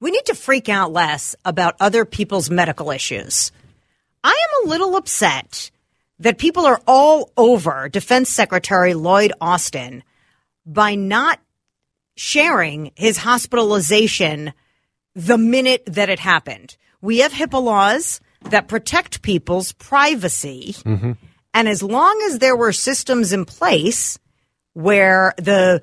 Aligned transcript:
We 0.00 0.10
need 0.10 0.26
to 0.26 0.34
freak 0.34 0.68
out 0.68 0.92
less 0.92 1.34
about 1.44 1.76
other 1.80 2.04
people's 2.04 2.50
medical 2.50 2.90
issues. 2.90 3.50
I 4.22 4.30
am 4.30 4.66
a 4.66 4.70
little 4.70 4.96
upset 4.96 5.70
that 6.20 6.38
people 6.38 6.66
are 6.66 6.80
all 6.86 7.30
over 7.36 7.88
Defense 7.88 8.28
Secretary 8.28 8.94
Lloyd 8.94 9.32
Austin 9.40 10.02
by 10.66 10.94
not 10.94 11.40
sharing 12.16 12.92
his 12.96 13.16
hospitalization 13.16 14.52
the 15.14 15.38
minute 15.38 15.82
that 15.86 16.08
it 16.08 16.18
happened. 16.18 16.76
We 17.00 17.18
have 17.18 17.32
HIPAA 17.32 17.62
laws 17.62 18.20
that 18.50 18.68
protect 18.68 19.22
people's 19.22 19.72
privacy. 19.72 20.74
Mm-hmm. 20.84 21.12
And 21.54 21.68
as 21.68 21.82
long 21.82 22.20
as 22.26 22.38
there 22.38 22.56
were 22.56 22.72
systems 22.72 23.32
in 23.32 23.44
place 23.44 24.18
where 24.74 25.34
the 25.38 25.82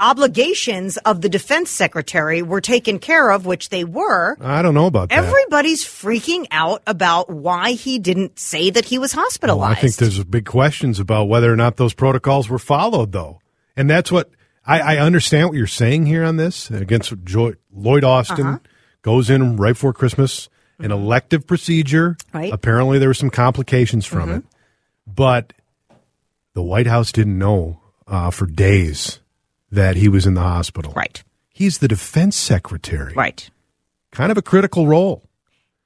obligations 0.00 0.96
of 0.98 1.20
the 1.20 1.28
defense 1.28 1.70
secretary 1.70 2.42
were 2.42 2.60
taken 2.60 2.98
care 2.98 3.30
of, 3.30 3.46
which 3.46 3.68
they 3.68 3.84
were, 3.84 4.36
I 4.40 4.62
don't 4.62 4.74
know 4.74 4.86
about 4.86 5.08
that. 5.08 5.18
everybody's 5.24 5.84
freaking 5.84 6.46
out 6.50 6.82
about 6.86 7.30
why 7.30 7.72
he 7.72 7.98
didn't 7.98 8.38
say 8.38 8.70
that 8.70 8.84
he 8.86 8.98
was 8.98 9.14
Well, 9.14 9.24
hospitalized. 9.24 9.78
I 9.78 9.80
think 9.80 9.96
there's 9.96 10.22
big 10.24 10.46
questions 10.46 11.00
about 11.00 11.24
whether 11.28 11.52
or 11.52 11.56
not 11.56 11.76
those 11.76 11.94
protocols 11.94 12.48
were 12.48 12.58
followed, 12.58 13.12
though. 13.12 13.40
And 13.76 13.88
that's 13.88 14.10
what 14.12 14.30
I, 14.66 14.80
I 14.80 14.98
understand 14.98 15.48
what 15.48 15.56
you're 15.58 15.66
saying 15.66 16.06
here 16.06 16.24
on 16.24 16.36
this 16.36 16.70
against 16.70 17.12
Joy, 17.24 17.54
Lloyd 17.72 18.04
Austin 18.04 18.46
Uh-huh. 18.46 18.58
goes 19.02 19.30
in 19.30 19.56
right 19.56 19.72
before 19.72 19.92
Christmas, 19.92 20.48
an 20.78 20.92
elective 20.92 21.46
procedure. 21.46 22.16
Right. 22.32 22.46
Mm-hmm. 22.46 22.54
Apparently, 22.54 22.98
there 22.98 23.08
were 23.08 23.14
some 23.14 23.30
complications 23.30 24.04
from 24.06 24.30
it, 24.30 24.44
but 25.06 25.52
the 26.54 26.62
White 26.62 26.86
House 26.86 27.12
didn't 27.12 27.38
know 27.38 27.80
uh, 28.06 28.30
for 28.30 28.46
days 28.46 29.20
that 29.70 29.96
he 29.96 30.08
was 30.08 30.26
in 30.26 30.34
the 30.34 30.40
hospital. 30.42 30.92
right, 30.94 31.22
He's 31.50 31.78
the 31.78 31.88
defense 31.88 32.36
secretary. 32.36 33.12
right. 33.14 33.48
Kind 34.12 34.32
of 34.32 34.38
a 34.38 34.42
critical 34.42 34.86
role. 34.86 35.22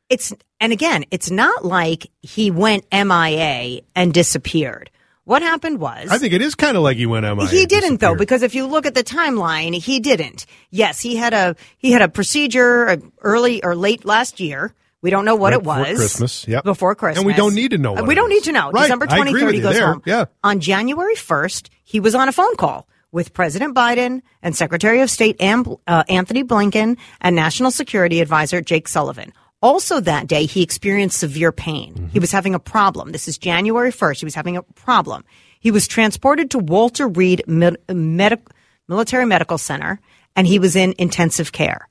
It's 0.08 0.32
and 0.60 0.72
again, 0.72 1.04
it's 1.10 1.30
not 1.30 1.64
like 1.64 2.06
he 2.20 2.50
went 2.50 2.84
MIA 2.92 3.80
and 3.96 4.12
disappeared. 4.14 4.90
What 5.24 5.42
happened 5.42 5.78
was 5.80 6.08
I 6.10 6.18
think 6.18 6.32
it 6.32 6.42
is 6.42 6.54
kind 6.54 6.76
of 6.76 6.82
like 6.82 6.96
he 6.96 7.06
went 7.06 7.24
MIA. 7.24 7.48
He 7.48 7.66
didn't 7.66 7.98
though, 8.00 8.14
because 8.14 8.42
if 8.42 8.54
you 8.54 8.66
look 8.66 8.86
at 8.86 8.94
the 8.94 9.02
timeline, 9.04 9.74
he 9.74 9.98
didn't. 10.00 10.46
Yes, 10.70 11.00
he 11.00 11.16
had 11.16 11.32
a 11.34 11.56
he 11.78 11.90
had 11.92 12.02
a 12.02 12.08
procedure 12.08 12.88
uh, 12.90 12.96
early 13.22 13.62
or 13.64 13.74
late 13.74 14.04
last 14.04 14.38
year. 14.40 14.72
We 15.00 15.10
don't 15.10 15.24
know 15.24 15.34
what 15.34 15.52
Right 15.52 15.60
it 15.60 15.64
was. 15.64 15.78
before 15.88 15.96
Christmas, 15.96 16.46
yep. 16.48 16.62
Before 16.64 16.94
Christmas. 16.94 17.18
And 17.18 17.26
we 17.26 17.32
don't 17.34 17.54
need 17.56 17.72
to 17.72 17.78
know 17.78 17.94
we 17.94 18.14
don't 18.14 18.30
is. 18.30 18.36
need 18.36 18.44
to 18.44 18.52
know. 18.52 18.70
Right, 18.70 18.82
December 18.82 19.06
I 19.10 19.18
23rd, 19.18 19.54
he 19.54 19.60
goes 19.60 19.74
there, 19.74 19.86
home. 19.94 20.02
yeah. 20.06 20.26
On 20.44 20.60
January 20.60 21.14
1st, 21.16 21.70
he 21.82 21.98
was 21.98 22.14
on 22.14 22.28
a 22.28 22.32
phone 22.32 22.54
call 22.56 22.86
with 23.12 23.32
President 23.32 23.74
Biden 23.76 24.22
and 24.42 24.56
Secretary 24.56 25.00
of 25.00 25.10
State 25.10 25.36
Am- 25.40 25.76
uh, 25.86 26.02
Antony 26.08 26.42
Blinken 26.42 26.96
and 27.20 27.36
National 27.36 27.70
Security 27.70 28.20
Advisor 28.20 28.60
Jake 28.60 28.88
Sullivan. 28.88 29.32
Also 29.60 30.00
that 30.00 30.26
day, 30.26 30.46
he 30.46 30.62
experienced 30.62 31.20
severe 31.20 31.52
pain. 31.52 31.94
Mm-hmm. 31.94 32.08
He 32.08 32.18
was 32.18 32.32
having 32.32 32.54
a 32.54 32.58
problem. 32.58 33.12
This 33.12 33.28
is 33.28 33.38
January 33.38 33.92
1st. 33.92 34.18
He 34.18 34.24
was 34.24 34.34
having 34.34 34.56
a 34.56 34.62
problem. 34.62 35.24
He 35.60 35.70
was 35.70 35.86
transported 35.86 36.50
to 36.50 36.58
Walter 36.58 37.06
Reed 37.06 37.44
Mil- 37.46 37.76
Medi- 37.88 38.42
Military 38.88 39.26
Medical 39.26 39.58
Center 39.58 40.00
and 40.34 40.46
he 40.46 40.58
was 40.58 40.76
in 40.76 40.94
intensive 40.98 41.52
care. 41.52 41.88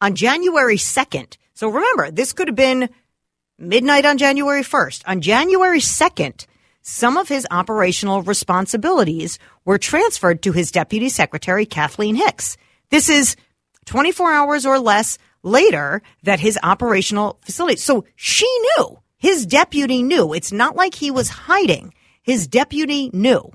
On 0.00 0.14
January 0.14 0.76
2nd, 0.76 1.36
so 1.54 1.68
remember, 1.68 2.10
this 2.10 2.32
could 2.32 2.48
have 2.48 2.56
been 2.56 2.88
midnight 3.58 4.06
on 4.06 4.16
January 4.16 4.62
1st. 4.62 5.02
On 5.06 5.20
January 5.20 5.80
2nd, 5.80 6.46
some 6.82 7.16
of 7.16 7.28
his 7.28 7.46
operational 7.50 8.22
responsibilities 8.22 9.38
were 9.64 9.78
transferred 9.78 10.42
to 10.42 10.52
his 10.52 10.70
deputy 10.70 11.08
secretary, 11.08 11.66
Kathleen 11.66 12.14
Hicks. 12.14 12.56
This 12.90 13.08
is 13.08 13.36
24 13.86 14.32
hours 14.32 14.66
or 14.66 14.78
less 14.78 15.18
later 15.42 16.02
that 16.22 16.40
his 16.40 16.58
operational 16.62 17.38
facility. 17.42 17.76
So 17.76 18.04
she 18.16 18.46
knew. 18.46 18.98
His 19.18 19.44
deputy 19.46 20.02
knew. 20.02 20.32
It's 20.32 20.52
not 20.52 20.76
like 20.76 20.94
he 20.94 21.10
was 21.10 21.28
hiding. 21.28 21.92
His 22.22 22.46
deputy 22.46 23.10
knew. 23.12 23.50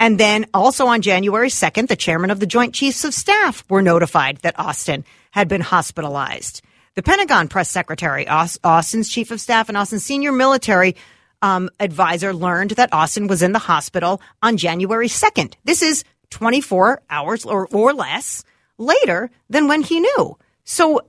And 0.00 0.18
then 0.18 0.46
also 0.52 0.86
on 0.88 1.02
January 1.02 1.48
2nd, 1.48 1.86
the 1.86 1.96
chairman 1.96 2.30
of 2.30 2.40
the 2.40 2.46
Joint 2.46 2.74
Chiefs 2.74 3.04
of 3.04 3.14
Staff 3.14 3.64
were 3.70 3.82
notified 3.82 4.38
that 4.38 4.58
Austin 4.58 5.04
had 5.30 5.46
been 5.46 5.60
hospitalized. 5.60 6.62
The 6.96 7.02
Pentagon 7.02 7.48
press 7.48 7.70
secretary, 7.70 8.26
Austin's 8.28 9.08
chief 9.08 9.30
of 9.30 9.40
staff, 9.40 9.68
and 9.68 9.76
Austin's 9.78 10.04
senior 10.04 10.32
military 10.32 10.96
um, 11.44 11.68
advisor 11.78 12.32
learned 12.32 12.70
that 12.70 12.94
Austin 12.94 13.26
was 13.26 13.42
in 13.42 13.52
the 13.52 13.58
hospital 13.58 14.22
on 14.42 14.56
January 14.56 15.08
2nd. 15.08 15.54
This 15.64 15.82
is 15.82 16.02
24 16.30 17.02
hours 17.10 17.44
or, 17.44 17.68
or 17.70 17.92
less 17.92 18.44
later 18.78 19.30
than 19.50 19.68
when 19.68 19.82
he 19.82 20.00
knew. 20.00 20.38
So 20.64 21.02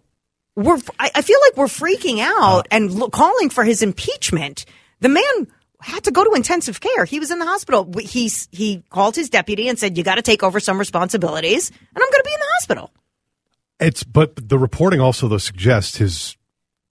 we're, 0.58 0.78
I, 1.00 1.10
I 1.16 1.22
feel 1.22 1.40
like 1.42 1.56
we're 1.56 1.68
freaking 1.68 2.20
out 2.20 2.68
and 2.70 2.92
lo- 2.92 3.10
calling 3.10 3.50
for 3.50 3.64
his 3.64 3.82
impeachment. 3.82 4.66
The 5.00 5.08
man 5.08 5.48
had 5.80 6.04
to 6.04 6.12
go 6.12 6.26
to 6.26 6.34
intensive 6.34 6.82
care. 6.82 7.06
He 7.06 7.22
was 7.22 7.32
in 7.32 7.40
the 7.40 7.46
hospital. 7.46 7.90
He, 7.98 8.30
he 8.52 8.84
called 8.90 9.16
his 9.16 9.30
deputy 9.30 9.70
and 9.70 9.80
said, 9.80 9.98
you 9.98 10.04
got 10.04 10.16
to 10.16 10.22
take 10.22 10.44
over 10.44 10.60
some 10.60 10.78
responsibilities 10.78 11.70
and 11.70 11.80
I'm 11.96 12.12
going 12.12 12.12
to 12.12 12.24
be 12.26 12.34
in 12.34 12.40
the 12.40 12.52
hospital. 12.56 12.92
It's 13.80 14.04
but 14.04 14.50
the 14.50 14.60
reporting 14.60 15.00
also 15.00 15.30
though 15.30 15.38
suggests 15.38 15.96
his 15.96 16.36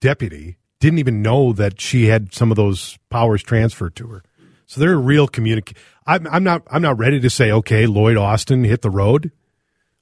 deputy 0.01 0.57
didn't 0.85 0.99
even 0.99 1.23
know 1.23 1.53
that 1.55 1.81
she 1.81 2.07
had 2.07 2.35
some 2.35 2.51
of 2.51 2.57
those 2.57 2.99
powers 3.09 3.43
transferred 3.43 3.97
to 3.97 4.07
her. 4.09 4.23
So 4.67 4.81
they're 4.81 4.93
a 4.93 4.99
real 4.99 5.27
communic. 5.29 5.75
I'm, 6.07 6.27
I'm 6.27 6.45
not. 6.45 6.63
I'm 6.71 6.83
not 6.83 6.99
ready 6.99 7.19
to 7.21 7.31
say 7.31 7.51
okay, 7.51 7.87
Lloyd 7.87 8.17
Austin 8.19 8.65
hit 8.65 8.83
the 8.83 8.91
road. 8.91 9.33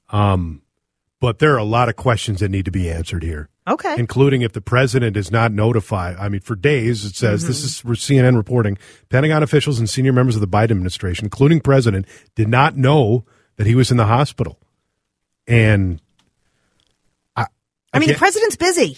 Um, 0.09 0.61
but 1.21 1.39
there 1.39 1.53
are 1.53 1.57
a 1.57 1.63
lot 1.63 1.87
of 1.87 1.95
questions 1.95 2.41
that 2.41 2.49
need 2.49 2.65
to 2.65 2.71
be 2.71 2.91
answered 2.91 3.23
here, 3.23 3.47
Okay. 3.65 3.95
including 3.97 4.41
if 4.41 4.51
the 4.51 4.59
president 4.59 5.15
is 5.15 5.31
not 5.31 5.53
notified. 5.53 6.17
I 6.17 6.27
mean, 6.27 6.41
for 6.41 6.55
days 6.55 7.05
it 7.05 7.15
says 7.15 7.47
this 7.47 7.63
is 7.63 7.81
CNN 7.81 8.35
reporting. 8.35 8.77
Pentagon 9.09 9.41
officials 9.41 9.79
and 9.79 9.89
senior 9.89 10.11
members 10.11 10.35
of 10.35 10.41
the 10.41 10.47
Biden 10.49 10.71
administration, 10.71 11.25
including 11.25 11.61
president, 11.61 12.05
did 12.35 12.49
not 12.49 12.75
know 12.75 13.23
that 13.55 13.65
he 13.67 13.73
was 13.75 13.89
in 13.89 13.95
the 13.95 14.05
hospital, 14.07 14.59
and 15.47 16.01
I 17.37 17.45
I 17.93 17.99
mean, 17.99 18.09
the 18.09 18.15
president's 18.15 18.57
busy. 18.57 18.97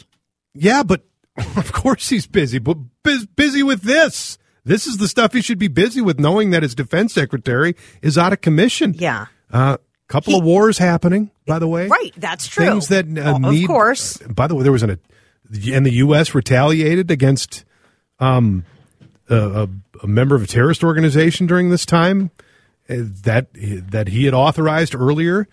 yeah, 0.55 0.81
but 0.81 1.05
of 1.57 1.71
course 1.73 2.09
he's 2.09 2.27
busy, 2.27 2.59
but 2.59 2.77
bus- 3.03 3.25
busy 3.25 3.63
with 3.63 3.81
this. 3.81 4.37
This 4.63 4.87
is 4.87 4.97
the 4.97 5.07
stuff 5.07 5.33
he 5.33 5.41
should 5.41 5.59
be 5.59 5.67
busy 5.67 6.01
with, 6.01 6.19
knowing 6.19 6.49
that 6.51 6.63
his 6.63 6.73
defense 6.73 7.13
secretary 7.13 7.75
is 8.01 8.17
out 8.17 8.33
of 8.33 8.41
commission. 8.41 8.95
Yeah. 8.97 9.27
A 9.51 9.77
couple 10.07 10.33
He- 10.33 10.39
of 10.39 10.43
wars 10.45 10.77
happening, 10.79 11.29
by 11.45 11.59
the 11.59 11.67
way. 11.67 11.87
Right. 11.87 12.11
That's 12.17 12.47
true. 12.47 12.65
Things 12.65 12.87
that 12.87 13.05
uh, 13.17 13.33
Oh, 13.35 13.37
need. 13.37 13.63
Of 13.65 13.67
course. 13.67 14.17
By 14.17 14.47
the 14.47 14.55
way, 14.55 14.63
there 14.63 14.71
was 14.71 14.81
an, 14.83 14.89
a, 14.91 14.97
and 15.71 15.85
the 15.85 15.93
U.S. 15.93 16.33
retaliated 16.33 17.11
against 17.11 17.63
um, 18.19 18.65
a, 19.29 19.69
a, 20.01 20.07
member 20.07 20.35
of 20.35 20.41
a 20.43 20.47
terrorist 20.47 20.83
organization 20.83 21.45
during 21.47 21.69
this 21.69 21.85
time 21.85 22.31
uh, 22.89 22.95
that 23.23 23.47
that 23.53 24.07
he 24.07 24.25
had 24.25 24.33
authorized 24.33 24.95
earlier. 24.95 25.47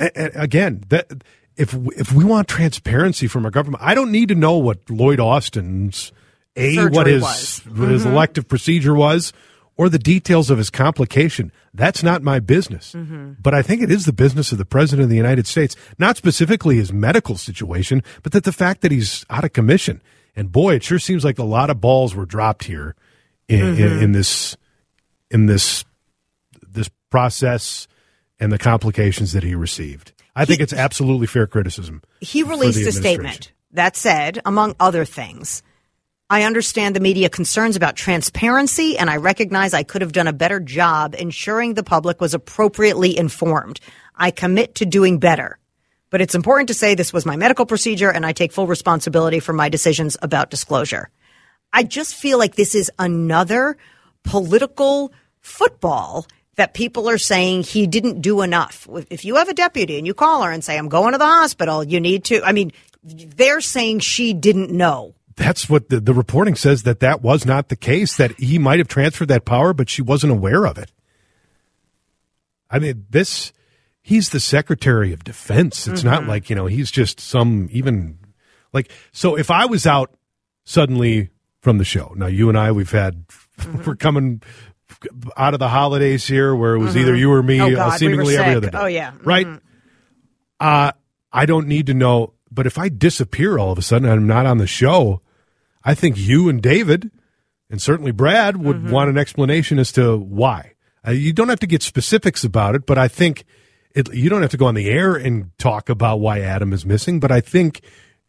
A- 0.00 0.10
a- 0.16 0.42
again, 0.42 0.82
that 0.88 1.22
if 1.58 1.74
if 1.96 2.12
we 2.12 2.24
want 2.24 2.48
transparency 2.48 3.26
from 3.26 3.44
our 3.44 3.50
government, 3.50 3.82
I 3.84 3.94
don't 3.94 4.12
need 4.12 4.28
to 4.28 4.34
know 4.34 4.56
what 4.56 4.88
Lloyd 4.88 5.20
Austin's 5.20 6.12
a 6.56 6.74
Surgery 6.74 6.90
what 6.90 7.06
his 7.06 7.22
was. 7.22 7.62
what 7.66 7.88
his 7.88 8.02
mm-hmm. 8.04 8.12
elective 8.12 8.48
procedure 8.48 8.94
was. 8.94 9.32
Or 9.76 9.88
the 9.88 9.96
details 9.96 10.50
of 10.50 10.58
his 10.58 10.70
complication. 10.70 11.52
That's 11.72 12.02
not 12.02 12.20
my 12.20 12.40
business. 12.40 12.94
Mm-hmm. 12.94 13.34
But 13.40 13.54
I 13.54 13.62
think 13.62 13.80
it 13.80 13.92
is 13.92 14.06
the 14.06 14.12
business 14.12 14.50
of 14.50 14.58
the 14.58 14.64
President 14.64 15.04
of 15.04 15.08
the 15.08 15.14
United 15.14 15.46
States, 15.46 15.76
not 16.00 16.16
specifically 16.16 16.74
his 16.78 16.92
medical 16.92 17.36
situation, 17.36 18.02
but 18.24 18.32
that 18.32 18.42
the 18.42 18.50
fact 18.50 18.80
that 18.80 18.90
he's 18.90 19.24
out 19.30 19.44
of 19.44 19.52
commission. 19.52 20.02
And 20.34 20.50
boy, 20.50 20.74
it 20.74 20.82
sure 20.82 20.98
seems 20.98 21.24
like 21.24 21.38
a 21.38 21.44
lot 21.44 21.70
of 21.70 21.80
balls 21.80 22.12
were 22.12 22.26
dropped 22.26 22.64
here 22.64 22.96
in, 23.46 23.78
in, 23.78 24.02
in 24.02 24.12
this 24.12 24.56
in 25.30 25.46
this 25.46 25.84
this 26.68 26.90
process 27.08 27.86
and 28.40 28.50
the 28.50 28.58
complications 28.58 29.32
that 29.32 29.44
he 29.44 29.54
received. 29.54 30.12
I 30.38 30.44
think 30.44 30.60
it's 30.60 30.72
absolutely 30.72 31.26
fair 31.26 31.48
criticism. 31.48 32.00
He 32.20 32.44
released 32.44 32.86
a 32.86 32.92
statement 32.92 33.52
that 33.72 33.96
said, 33.96 34.40
among 34.44 34.76
other 34.78 35.04
things, 35.04 35.64
I 36.30 36.44
understand 36.44 36.94
the 36.94 37.00
media 37.00 37.28
concerns 37.28 37.74
about 37.74 37.96
transparency, 37.96 38.96
and 38.96 39.10
I 39.10 39.16
recognize 39.16 39.74
I 39.74 39.82
could 39.82 40.02
have 40.02 40.12
done 40.12 40.28
a 40.28 40.32
better 40.32 40.60
job 40.60 41.16
ensuring 41.18 41.74
the 41.74 41.82
public 41.82 42.20
was 42.20 42.34
appropriately 42.34 43.18
informed. 43.18 43.80
I 44.14 44.30
commit 44.30 44.76
to 44.76 44.86
doing 44.86 45.18
better. 45.18 45.58
but 46.10 46.20
it's 46.20 46.34
important 46.34 46.68
to 46.68 46.74
say 46.74 46.94
this 46.94 47.12
was 47.12 47.26
my 47.26 47.36
medical 47.36 47.66
procedure 47.66 48.10
and 48.10 48.24
I 48.24 48.32
take 48.32 48.52
full 48.52 48.66
responsibility 48.66 49.40
for 49.40 49.52
my 49.52 49.68
decisions 49.68 50.16
about 50.22 50.50
disclosure. 50.50 51.10
I 51.72 51.82
just 51.82 52.14
feel 52.14 52.38
like 52.38 52.54
this 52.54 52.74
is 52.74 52.90
another 52.98 53.76
political 54.24 55.12
football 55.40 56.26
that 56.58 56.74
people 56.74 57.08
are 57.08 57.18
saying 57.18 57.62
he 57.62 57.86
didn't 57.86 58.20
do 58.20 58.42
enough. 58.42 58.88
If 59.10 59.24
you 59.24 59.36
have 59.36 59.48
a 59.48 59.54
deputy 59.54 59.96
and 59.96 60.06
you 60.06 60.12
call 60.12 60.42
her 60.42 60.50
and 60.50 60.62
say, 60.62 60.76
I'm 60.76 60.88
going 60.88 61.12
to 61.12 61.18
the 61.18 61.24
hospital, 61.24 61.84
you 61.84 62.00
need 62.00 62.24
to, 62.24 62.42
I 62.42 62.50
mean, 62.50 62.72
they're 63.04 63.60
saying 63.60 64.00
she 64.00 64.34
didn't 64.34 64.72
know. 64.72 65.14
That's 65.36 65.70
what 65.70 65.88
the, 65.88 66.00
the 66.00 66.12
reporting 66.12 66.56
says 66.56 66.82
that 66.82 66.98
that 66.98 67.22
was 67.22 67.46
not 67.46 67.68
the 67.68 67.76
case, 67.76 68.16
that 68.16 68.32
he 68.40 68.58
might 68.58 68.80
have 68.80 68.88
transferred 68.88 69.28
that 69.28 69.44
power, 69.44 69.72
but 69.72 69.88
she 69.88 70.02
wasn't 70.02 70.32
aware 70.32 70.66
of 70.66 70.78
it. 70.78 70.90
I 72.68 72.80
mean, 72.80 73.06
this, 73.08 73.52
he's 74.02 74.30
the 74.30 74.40
Secretary 74.40 75.12
of 75.12 75.22
Defense. 75.22 75.86
It's 75.86 76.00
mm-hmm. 76.00 76.10
not 76.10 76.26
like, 76.26 76.50
you 76.50 76.56
know, 76.56 76.66
he's 76.66 76.90
just 76.90 77.20
some 77.20 77.68
even 77.70 78.18
like, 78.72 78.90
so 79.12 79.36
if 79.36 79.52
I 79.52 79.66
was 79.66 79.86
out 79.86 80.12
suddenly 80.64 81.30
from 81.60 81.78
the 81.78 81.84
show, 81.84 82.14
now 82.16 82.26
you 82.26 82.48
and 82.48 82.58
I, 82.58 82.72
we've 82.72 82.90
had, 82.90 83.28
mm-hmm. 83.28 83.84
we're 83.86 83.94
coming 83.94 84.42
out 85.36 85.54
of 85.54 85.60
the 85.60 85.68
holidays 85.68 86.26
here 86.26 86.54
where 86.54 86.74
it 86.74 86.78
was 86.78 86.90
mm-hmm. 86.90 87.00
either 87.00 87.16
you 87.16 87.32
or 87.32 87.42
me 87.42 87.60
oh 87.60 87.66
uh, 87.66 87.70
God, 87.70 87.88
uh, 87.88 87.98
seemingly 87.98 88.26
we 88.26 88.36
every 88.36 88.54
other 88.54 88.70
day. 88.70 88.78
Oh, 88.78 88.86
yeah. 88.86 89.12
Right? 89.22 89.46
Mm-hmm. 89.46 89.64
Uh, 90.60 90.92
I 91.32 91.46
don't 91.46 91.68
need 91.68 91.86
to 91.86 91.94
know, 91.94 92.34
but 92.50 92.66
if 92.66 92.78
I 92.78 92.88
disappear 92.88 93.58
all 93.58 93.70
of 93.70 93.78
a 93.78 93.82
sudden 93.82 94.08
and 94.08 94.20
I'm 94.20 94.26
not 94.26 94.46
on 94.46 94.58
the 94.58 94.66
show, 94.66 95.22
I 95.84 95.94
think 95.94 96.16
you 96.16 96.48
and 96.48 96.62
David 96.62 97.10
and 97.70 97.80
certainly 97.80 98.12
Brad 98.12 98.56
would 98.56 98.76
mm-hmm. 98.76 98.90
want 98.90 99.10
an 99.10 99.18
explanation 99.18 99.78
as 99.78 99.92
to 99.92 100.16
why. 100.16 100.74
Uh, 101.06 101.12
you 101.12 101.32
don't 101.32 101.48
have 101.48 101.60
to 101.60 101.66
get 101.66 101.82
specifics 101.82 102.44
about 102.44 102.74
it, 102.74 102.86
but 102.86 102.98
I 102.98 103.08
think 103.08 103.44
it, 103.94 104.12
you 104.12 104.28
don't 104.28 104.42
have 104.42 104.50
to 104.50 104.56
go 104.56 104.66
on 104.66 104.74
the 104.74 104.88
air 104.88 105.14
and 105.14 105.50
talk 105.58 105.88
about 105.88 106.20
why 106.20 106.40
Adam 106.40 106.72
is 106.72 106.84
missing. 106.84 107.20
But 107.20 107.30
I 107.30 107.40
think 107.40 107.82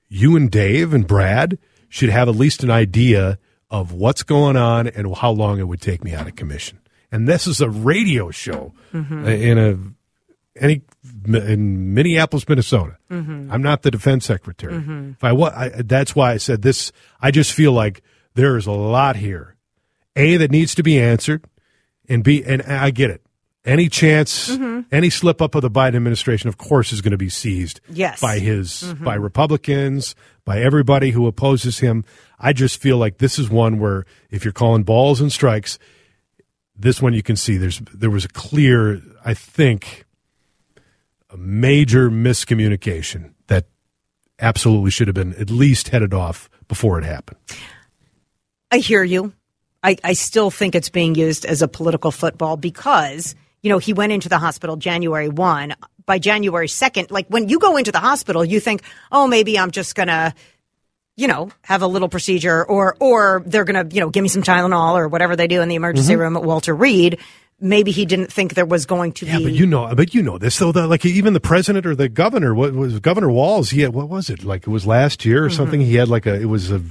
you 0.07 0.35
and 0.35 0.51
Dave 0.51 0.93
and 0.93 1.07
Brad 1.07 1.57
should 1.87 2.09
have 2.09 2.29
at 2.29 2.35
least 2.35 2.63
an 2.63 2.71
idea 2.71 3.39
of 3.69 3.91
what's 3.91 4.23
going 4.23 4.57
on 4.57 4.87
and 4.87 5.15
how 5.15 5.31
long 5.31 5.59
it 5.59 5.67
would 5.67 5.81
take 5.81 6.03
me 6.03 6.13
out 6.13 6.27
of 6.27 6.35
commission. 6.35 6.79
And 7.11 7.27
this 7.27 7.47
is 7.47 7.61
a 7.61 7.69
radio 7.69 8.31
show 8.31 8.73
mm-hmm. 8.93 9.27
in 9.27 9.57
a 9.57 9.77
any 10.59 10.81
in 11.25 11.93
Minneapolis, 11.93 12.47
Minnesota. 12.47 12.97
Mm-hmm. 13.09 13.51
I'm 13.51 13.61
not 13.61 13.81
the 13.81 13.91
defense 13.91 14.25
secretary. 14.25 14.73
Mm-hmm. 14.73 15.11
If 15.11 15.23
I, 15.23 15.31
I, 15.31 15.69
that's 15.83 16.15
why 16.15 16.31
I 16.33 16.37
said 16.37 16.61
this. 16.61 16.91
I 17.21 17.31
just 17.31 17.53
feel 17.53 17.71
like 17.71 18.03
there 18.35 18.57
is 18.57 18.67
a 18.67 18.71
lot 18.71 19.15
here, 19.15 19.55
a 20.15 20.37
that 20.37 20.51
needs 20.51 20.75
to 20.75 20.83
be 20.83 20.99
answered, 20.99 21.45
and 22.07 22.23
b 22.23 22.43
and 22.45 22.61
I 22.63 22.91
get 22.91 23.09
it. 23.09 23.21
Any 23.65 23.89
chance, 23.89 24.49
mm-hmm. 24.49 24.81
any 24.91 25.09
slip 25.09 25.41
up 25.41 25.53
of 25.53 25.61
the 25.61 25.69
Biden 25.69 25.95
administration, 25.95 26.47
of 26.47 26.57
course, 26.57 26.93
is 26.93 27.01
going 27.01 27.11
to 27.11 27.17
be 27.17 27.29
seized 27.29 27.81
yes. 27.89 28.21
by 28.21 28.39
his 28.39 28.83
mm-hmm. 28.83 29.03
by 29.03 29.15
Republicans, 29.15 30.15
by 30.45 30.61
everybody 30.61 31.11
who 31.11 31.27
opposes 31.27 31.79
him. 31.79 32.05
I 32.39 32.53
just 32.53 32.81
feel 32.81 32.97
like 32.97 33.17
this 33.17 33.37
is 33.37 33.49
one 33.49 33.77
where 33.77 34.05
if 34.29 34.45
you're 34.45 34.53
calling 34.53 34.83
balls 34.83 35.19
and 35.19 35.31
strikes, 35.31 35.77
this 36.73 37.01
one 37.01 37.13
you 37.13 37.21
can 37.21 37.35
see 37.35 37.57
there's 37.57 37.79
there 37.93 38.09
was 38.09 38.23
a 38.23 38.29
clear, 38.29 39.01
I 39.25 39.33
think, 39.33 40.05
a 41.29 41.37
major 41.37 42.09
miscommunication 42.09 43.33
that 43.47 43.65
absolutely 44.39 44.91
should 44.91 45.07
have 45.07 45.15
been 45.15 45.35
at 45.35 45.49
least 45.49 45.89
headed 45.89 46.13
off 46.13 46.49
before 46.69 46.97
it 46.97 47.03
happened. 47.03 47.37
I 48.71 48.77
hear 48.77 49.03
you. 49.03 49.33
I, 49.83 49.97
I 50.03 50.13
still 50.13 50.51
think 50.51 50.75
it's 50.75 50.89
being 50.89 51.15
used 51.15 51.45
as 51.45 51.61
a 51.61 51.67
political 51.67 52.11
football 52.11 52.57
because, 52.57 53.35
you 53.61 53.69
know, 53.69 53.77
he 53.77 53.93
went 53.93 54.11
into 54.11 54.29
the 54.29 54.37
hospital 54.37 54.75
January 54.75 55.29
1. 55.29 55.75
By 56.05 56.17
January 56.17 56.67
2nd, 56.67 57.11
like 57.11 57.27
when 57.27 57.49
you 57.49 57.59
go 57.59 57.77
into 57.77 57.91
the 57.91 57.99
hospital, 57.99 58.43
you 58.43 58.59
think, 58.59 58.81
oh, 59.11 59.27
maybe 59.27 59.59
I'm 59.59 59.69
just 59.69 59.93
going 59.93 60.07
to, 60.07 60.33
you 61.15 61.27
know, 61.27 61.51
have 61.61 61.83
a 61.83 61.87
little 61.87 62.09
procedure 62.09 62.65
or, 62.65 62.97
or 62.99 63.43
they're 63.45 63.63
going 63.63 63.87
to, 63.87 63.95
you 63.95 64.01
know, 64.01 64.09
give 64.09 64.23
me 64.23 64.29
some 64.29 64.41
Tylenol 64.41 64.95
or 64.95 65.07
whatever 65.07 65.35
they 65.35 65.47
do 65.47 65.61
in 65.61 65.69
the 65.69 65.75
emergency 65.75 66.13
mm-hmm. 66.13 66.21
room 66.21 66.37
at 66.37 66.43
Walter 66.43 66.75
Reed 66.75 67.19
maybe 67.61 67.91
he 67.91 68.05
didn't 68.05 68.31
think 68.31 68.53
there 68.53 68.65
was 68.65 68.85
going 68.85 69.11
to 69.13 69.25
yeah, 69.25 69.37
be. 69.37 69.43
but 69.45 69.53
you 69.53 69.65
know, 69.65 69.93
but 69.95 70.13
you 70.13 70.23
know 70.23 70.37
this 70.37 70.57
though. 70.57 70.71
The, 70.71 70.87
like 70.87 71.05
even 71.05 71.33
the 71.33 71.39
president 71.39 71.85
or 71.85 71.95
the 71.95 72.09
governor, 72.09 72.53
what 72.53 72.73
was 72.73 72.99
Governor 72.99 73.29
Walz? 73.29 73.71
He 73.71 73.81
had 73.81 73.93
what 73.93 74.09
was 74.09 74.29
it? 74.29 74.43
Like 74.43 74.63
it 74.63 74.69
was 74.69 74.85
last 74.85 75.25
year 75.25 75.43
or 75.43 75.47
mm-hmm. 75.47 75.57
something. 75.57 75.81
He 75.81 75.95
had 75.95 76.07
like 76.07 76.25
a 76.25 76.33
it 76.33 76.45
was 76.45 76.71
a 76.71 76.81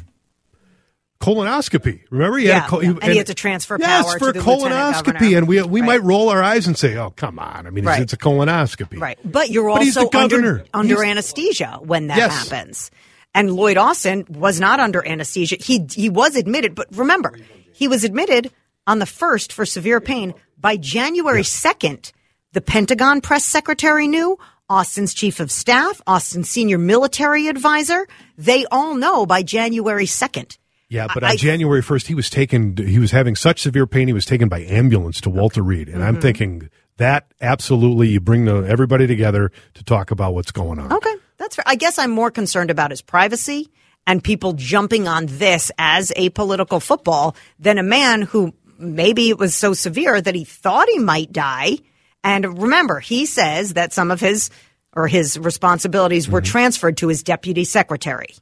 colonoscopy. 1.20 2.02
Remember, 2.10 2.38
he 2.38 2.46
yeah, 2.46 2.60
had 2.60 2.72
a, 2.72 2.80
he, 2.80 2.86
and, 2.86 3.02
and, 3.02 3.12
he 3.12 3.18
had 3.18 3.26
to 3.26 3.34
transfer 3.34 3.76
yes, 3.78 4.04
power 4.04 4.18
for 4.18 4.32
to 4.32 4.40
colonoscopy, 4.40 5.36
and 5.36 5.48
we 5.48 5.60
we 5.62 5.80
right. 5.80 5.86
might 5.86 6.02
roll 6.02 6.28
our 6.28 6.42
eyes 6.42 6.66
and 6.66 6.76
say, 6.76 6.96
"Oh, 6.96 7.10
come 7.10 7.38
on!" 7.38 7.66
I 7.66 7.70
mean, 7.70 7.84
right. 7.84 8.02
it's, 8.02 8.12
it's, 8.12 8.22
a 8.22 8.24
colonoscopy, 8.24 9.00
right? 9.00 9.18
But 9.24 9.50
you're 9.50 9.68
but 9.68 9.82
also 9.82 10.10
under 10.14 10.64
under 10.72 11.04
anesthesia 11.04 11.78
when 11.82 12.08
that 12.08 12.18
yes. 12.18 12.48
happens. 12.48 12.90
And 13.34 13.52
Lloyd 13.52 13.76
Austin 13.76 14.24
was 14.28 14.58
not 14.58 14.80
under 14.80 15.06
anesthesia. 15.06 15.56
He 15.60 15.86
he 15.90 16.08
was 16.08 16.34
admitted, 16.34 16.74
but 16.74 16.88
remember, 16.96 17.38
he 17.72 17.88
was 17.88 18.04
admitted 18.04 18.50
on 18.86 18.98
the 18.98 19.06
first 19.06 19.52
for 19.52 19.66
severe 19.66 20.00
pain 20.00 20.34
by 20.58 20.76
January 20.76 21.42
2nd, 21.42 22.12
the 22.52 22.60
Pentagon 22.60 23.20
press 23.20 23.44
secretary 23.44 24.08
knew, 24.08 24.38
Austin's 24.68 25.14
chief 25.14 25.40
of 25.40 25.50
staff, 25.50 26.02
Austin's 26.06 26.50
senior 26.50 26.78
military 26.78 27.48
advisor, 27.48 28.06
they 28.36 28.66
all 28.66 28.94
know 28.94 29.24
by 29.24 29.42
January 29.42 30.06
2nd. 30.06 30.57
Yeah, 30.88 31.06
but 31.12 31.22
on 31.22 31.30
I, 31.32 31.36
January 31.36 31.82
1st, 31.82 32.06
he 32.06 32.14
was 32.14 32.30
taken, 32.30 32.76
he 32.76 32.98
was 32.98 33.10
having 33.10 33.36
such 33.36 33.60
severe 33.60 33.86
pain, 33.86 34.08
he 34.08 34.14
was 34.14 34.24
taken 34.24 34.48
by 34.48 34.60
ambulance 34.60 35.20
to 35.22 35.30
Walter 35.30 35.62
Reed. 35.62 35.88
And 35.88 35.98
mm-hmm. 35.98 36.06
I'm 36.06 36.20
thinking 36.20 36.70
that 36.96 37.32
absolutely, 37.40 38.08
you 38.08 38.20
bring 38.20 38.46
the, 38.46 38.62
everybody 38.62 39.06
together 39.06 39.52
to 39.74 39.84
talk 39.84 40.10
about 40.10 40.34
what's 40.34 40.50
going 40.50 40.78
on. 40.78 40.92
Okay, 40.92 41.14
that's 41.36 41.56
fair. 41.56 41.64
I 41.66 41.74
guess 41.74 41.98
I'm 41.98 42.10
more 42.10 42.30
concerned 42.30 42.70
about 42.70 42.90
his 42.90 43.02
privacy 43.02 43.70
and 44.06 44.24
people 44.24 44.54
jumping 44.54 45.06
on 45.06 45.26
this 45.26 45.70
as 45.78 46.12
a 46.16 46.30
political 46.30 46.80
football 46.80 47.36
than 47.58 47.76
a 47.76 47.82
man 47.82 48.22
who 48.22 48.54
maybe 48.78 49.28
it 49.28 49.38
was 49.38 49.54
so 49.54 49.74
severe 49.74 50.20
that 50.20 50.34
he 50.34 50.44
thought 50.44 50.88
he 50.88 50.98
might 50.98 51.32
die. 51.32 51.78
And 52.24 52.60
remember, 52.62 52.98
he 52.98 53.26
says 53.26 53.74
that 53.74 53.92
some 53.92 54.10
of 54.10 54.20
his 54.20 54.50
or 54.94 55.06
his 55.06 55.38
responsibilities 55.38 56.24
mm-hmm. 56.24 56.32
were 56.32 56.40
transferred 56.40 56.96
to 56.96 57.08
his 57.08 57.22
deputy 57.22 57.64
secretary. 57.64 58.34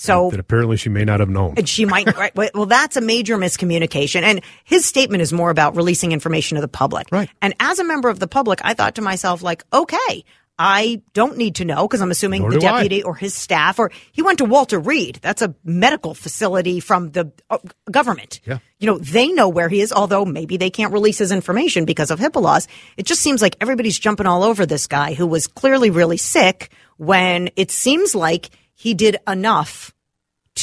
So 0.00 0.30
that 0.30 0.40
apparently 0.40 0.78
she 0.78 0.88
may 0.88 1.04
not 1.04 1.20
have 1.20 1.28
known. 1.28 1.54
And 1.58 1.68
she 1.68 1.84
might, 1.84 2.16
right? 2.16 2.34
Well, 2.54 2.64
that's 2.64 2.96
a 2.96 3.02
major 3.02 3.36
miscommunication. 3.36 4.22
And 4.22 4.40
his 4.64 4.86
statement 4.86 5.20
is 5.20 5.30
more 5.30 5.50
about 5.50 5.76
releasing 5.76 6.12
information 6.12 6.54
to 6.54 6.62
the 6.62 6.68
public. 6.68 7.08
Right. 7.12 7.28
And 7.42 7.54
as 7.60 7.78
a 7.80 7.84
member 7.84 8.08
of 8.08 8.18
the 8.18 8.26
public, 8.26 8.60
I 8.64 8.72
thought 8.72 8.94
to 8.94 9.02
myself, 9.02 9.42
like, 9.42 9.62
okay, 9.74 10.24
I 10.58 11.02
don't 11.12 11.36
need 11.36 11.56
to 11.56 11.66
know 11.66 11.86
because 11.86 12.00
I'm 12.00 12.10
assuming 12.10 12.40
Nor 12.40 12.52
the 12.52 12.60
deputy 12.60 13.04
I. 13.04 13.06
or 13.06 13.14
his 13.14 13.34
staff 13.34 13.78
or 13.78 13.90
he 14.12 14.22
went 14.22 14.38
to 14.38 14.46
Walter 14.46 14.78
Reed. 14.78 15.18
That's 15.20 15.42
a 15.42 15.54
medical 15.64 16.14
facility 16.14 16.80
from 16.80 17.10
the 17.10 17.30
uh, 17.50 17.58
government. 17.90 18.40
Yeah. 18.46 18.60
You 18.78 18.86
know, 18.86 18.96
they 18.96 19.28
know 19.28 19.50
where 19.50 19.68
he 19.68 19.82
is, 19.82 19.92
although 19.92 20.24
maybe 20.24 20.56
they 20.56 20.70
can't 20.70 20.94
release 20.94 21.18
his 21.18 21.30
information 21.30 21.84
because 21.84 22.10
of 22.10 22.18
HIPAA 22.18 22.40
laws. 22.40 22.68
It 22.96 23.04
just 23.04 23.20
seems 23.20 23.42
like 23.42 23.56
everybody's 23.60 23.98
jumping 23.98 24.26
all 24.26 24.44
over 24.44 24.64
this 24.64 24.86
guy 24.86 25.12
who 25.12 25.26
was 25.26 25.46
clearly 25.46 25.90
really 25.90 26.16
sick 26.16 26.70
when 26.96 27.50
it 27.56 27.70
seems 27.70 28.14
like 28.14 28.48
he 28.72 28.94
did 28.94 29.18
enough 29.28 29.94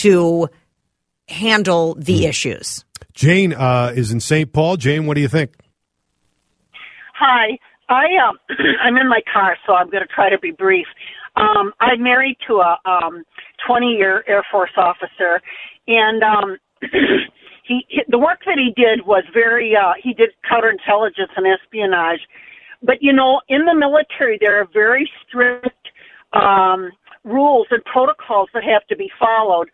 to 0.02 0.50
handle 1.28 1.96
the 1.96 2.22
mm. 2.22 2.30
issues. 2.30 2.86
Jane 3.14 3.54
uh, 3.54 3.94
is 3.96 4.12
in 4.12 4.20
St. 4.20 4.52
Paul. 4.52 4.78
Jane, 4.78 5.06
what 5.06 5.16
do 5.16 5.22
you 5.22 5.28
think? 5.28 5.56
Hi. 7.16 7.58
I 7.90 8.06
um 8.28 8.38
I'm 8.84 8.98
in 8.98 9.08
my 9.08 9.22
car, 9.32 9.58
so 9.66 9.74
I'm 9.74 9.90
going 9.90 10.04
to 10.04 10.14
try 10.14 10.30
to 10.30 10.38
be 10.40 10.52
brief. 10.52 10.88
Um, 11.36 11.72
I'm 11.80 12.04
married 12.04 12.38
to 12.48 12.56
a 12.56 12.78
um 12.86 13.24
20 13.66 13.88
year 13.88 14.24
Air 14.28 14.44
Force 14.52 14.72
officer, 14.78 15.42
and 15.88 16.22
um 16.24 16.58
he 17.64 17.86
the 18.08 18.20
work 18.20 18.40
that 18.46 18.58
he 18.58 18.74
did 18.76 19.06
was 19.06 19.24
very 19.34 19.76
uh 19.76 19.94
he 20.02 20.14
did 20.14 20.30
counterintelligence 20.50 21.32
and 21.36 21.48
espionage. 21.48 22.22
But 22.84 22.98
you 23.02 23.14
know, 23.14 23.42
in 23.48 23.66
the 23.66 23.74
military 23.74 24.38
there 24.40 24.62
are 24.62 24.68
very 24.72 25.10
strict 25.28 25.88
um 26.34 26.92
rules 27.24 27.68
and 27.72 27.84
protocols 27.86 28.50
that 28.54 28.64
have 28.64 28.86
to 28.88 28.96
be 28.96 29.10
followed. 29.20 29.70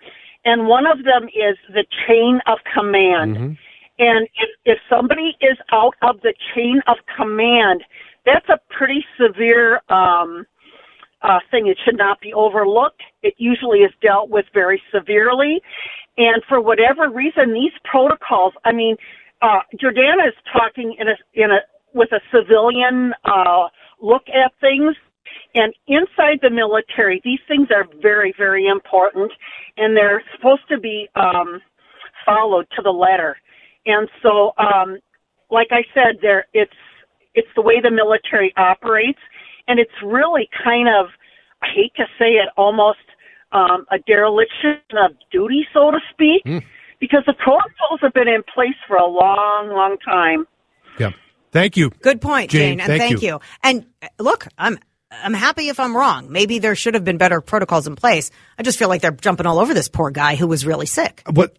And 0.45 0.67
one 0.67 0.85
of 0.85 1.03
them 1.03 1.25
is 1.27 1.57
the 1.69 1.85
chain 2.07 2.39
of 2.47 2.59
command. 2.73 3.35
Mm-hmm. 3.35 3.53
And 3.99 4.27
if, 4.35 4.49
if 4.65 4.79
somebody 4.89 5.37
is 5.39 5.57
out 5.71 5.95
of 6.01 6.21
the 6.21 6.33
chain 6.53 6.81
of 6.87 6.97
command, 7.15 7.83
that's 8.25 8.47
a 8.49 8.59
pretty 8.75 9.05
severe 9.21 9.81
um, 9.89 10.45
uh, 11.21 11.39
thing. 11.51 11.67
It 11.67 11.77
should 11.85 11.97
not 11.97 12.19
be 12.19 12.33
overlooked. 12.33 13.01
It 13.21 13.35
usually 13.37 13.79
is 13.79 13.91
dealt 14.01 14.29
with 14.29 14.45
very 14.53 14.81
severely. 14.93 15.61
And 16.17 16.43
for 16.47 16.59
whatever 16.59 17.09
reason, 17.09 17.53
these 17.53 17.71
protocols, 17.83 18.53
I 18.65 18.71
mean, 18.71 18.97
uh, 19.41 19.59
Jordana 19.81 20.27
is 20.27 20.35
talking 20.51 20.95
in 20.99 21.07
a, 21.07 21.15
in 21.33 21.51
a, 21.51 21.59
with 21.93 22.11
a 22.11 22.19
civilian, 22.31 23.13
uh, 23.25 23.67
look 24.01 24.23
at 24.29 24.51
things. 24.59 24.95
And 25.55 25.73
inside 25.87 26.39
the 26.41 26.49
military, 26.49 27.21
these 27.23 27.39
things 27.47 27.67
are 27.75 27.85
very, 28.01 28.33
very 28.37 28.67
important 28.67 29.31
and 29.77 29.95
they're 29.95 30.23
supposed 30.35 30.67
to 30.69 30.79
be, 30.79 31.07
um, 31.15 31.61
followed 32.25 32.67
to 32.75 32.81
the 32.81 32.91
letter. 32.91 33.37
And 33.85 34.07
so, 34.21 34.53
um, 34.57 34.97
like 35.51 35.67
I 35.71 35.83
said, 35.93 36.19
there, 36.21 36.45
it's, 36.53 36.71
it's 37.35 37.49
the 37.55 37.61
way 37.61 37.81
the 37.81 37.91
military 37.91 38.53
operates, 38.57 39.19
and 39.67 39.79
it's 39.79 39.91
really 40.03 40.47
kind 40.63 40.87
of 40.87 41.07
I 41.63 41.67
hate 41.73 41.93
to 41.95 42.03
say 42.19 42.31
it, 42.33 42.49
almost 42.57 42.99
um, 43.51 43.85
a 43.91 43.97
dereliction 43.99 44.79
of 44.91 45.11
duty, 45.31 45.65
so 45.73 45.91
to 45.91 45.99
speak, 46.11 46.43
Mm. 46.45 46.63
because 46.99 47.23
the 47.25 47.33
protocols 47.33 47.99
have 48.01 48.13
been 48.13 48.27
in 48.27 48.43
place 48.53 48.75
for 48.87 48.97
a 48.97 49.05
long, 49.05 49.69
long 49.69 49.97
time. 50.03 50.45
Yeah. 50.99 51.11
Thank 51.51 51.77
you. 51.77 51.91
Good 52.01 52.19
point, 52.19 52.49
Jane, 52.49 52.79
Jane, 52.79 52.79
and 52.81 52.87
thank 52.87 53.01
thank, 53.01 53.21
you. 53.21 53.27
you. 53.27 53.39
And 53.63 53.85
uh, 54.01 54.07
look, 54.19 54.47
I'm 54.57 54.77
I'm 55.23 55.33
happy 55.33 55.69
if 55.69 55.79
I'm 55.79 55.95
wrong. 55.95 56.31
Maybe 56.31 56.59
there 56.59 56.75
should 56.75 56.93
have 56.93 57.03
been 57.03 57.17
better 57.17 57.41
protocols 57.41 57.87
in 57.87 57.95
place. 57.95 58.31
I 58.57 58.63
just 58.63 58.79
feel 58.79 58.89
like 58.89 59.01
they're 59.01 59.11
jumping 59.11 59.45
all 59.45 59.59
over 59.59 59.73
this 59.73 59.87
poor 59.89 60.09
guy 60.11 60.35
who 60.35 60.47
was 60.47 60.65
really 60.65 60.85
sick. 60.85 61.21
What? 61.29 61.57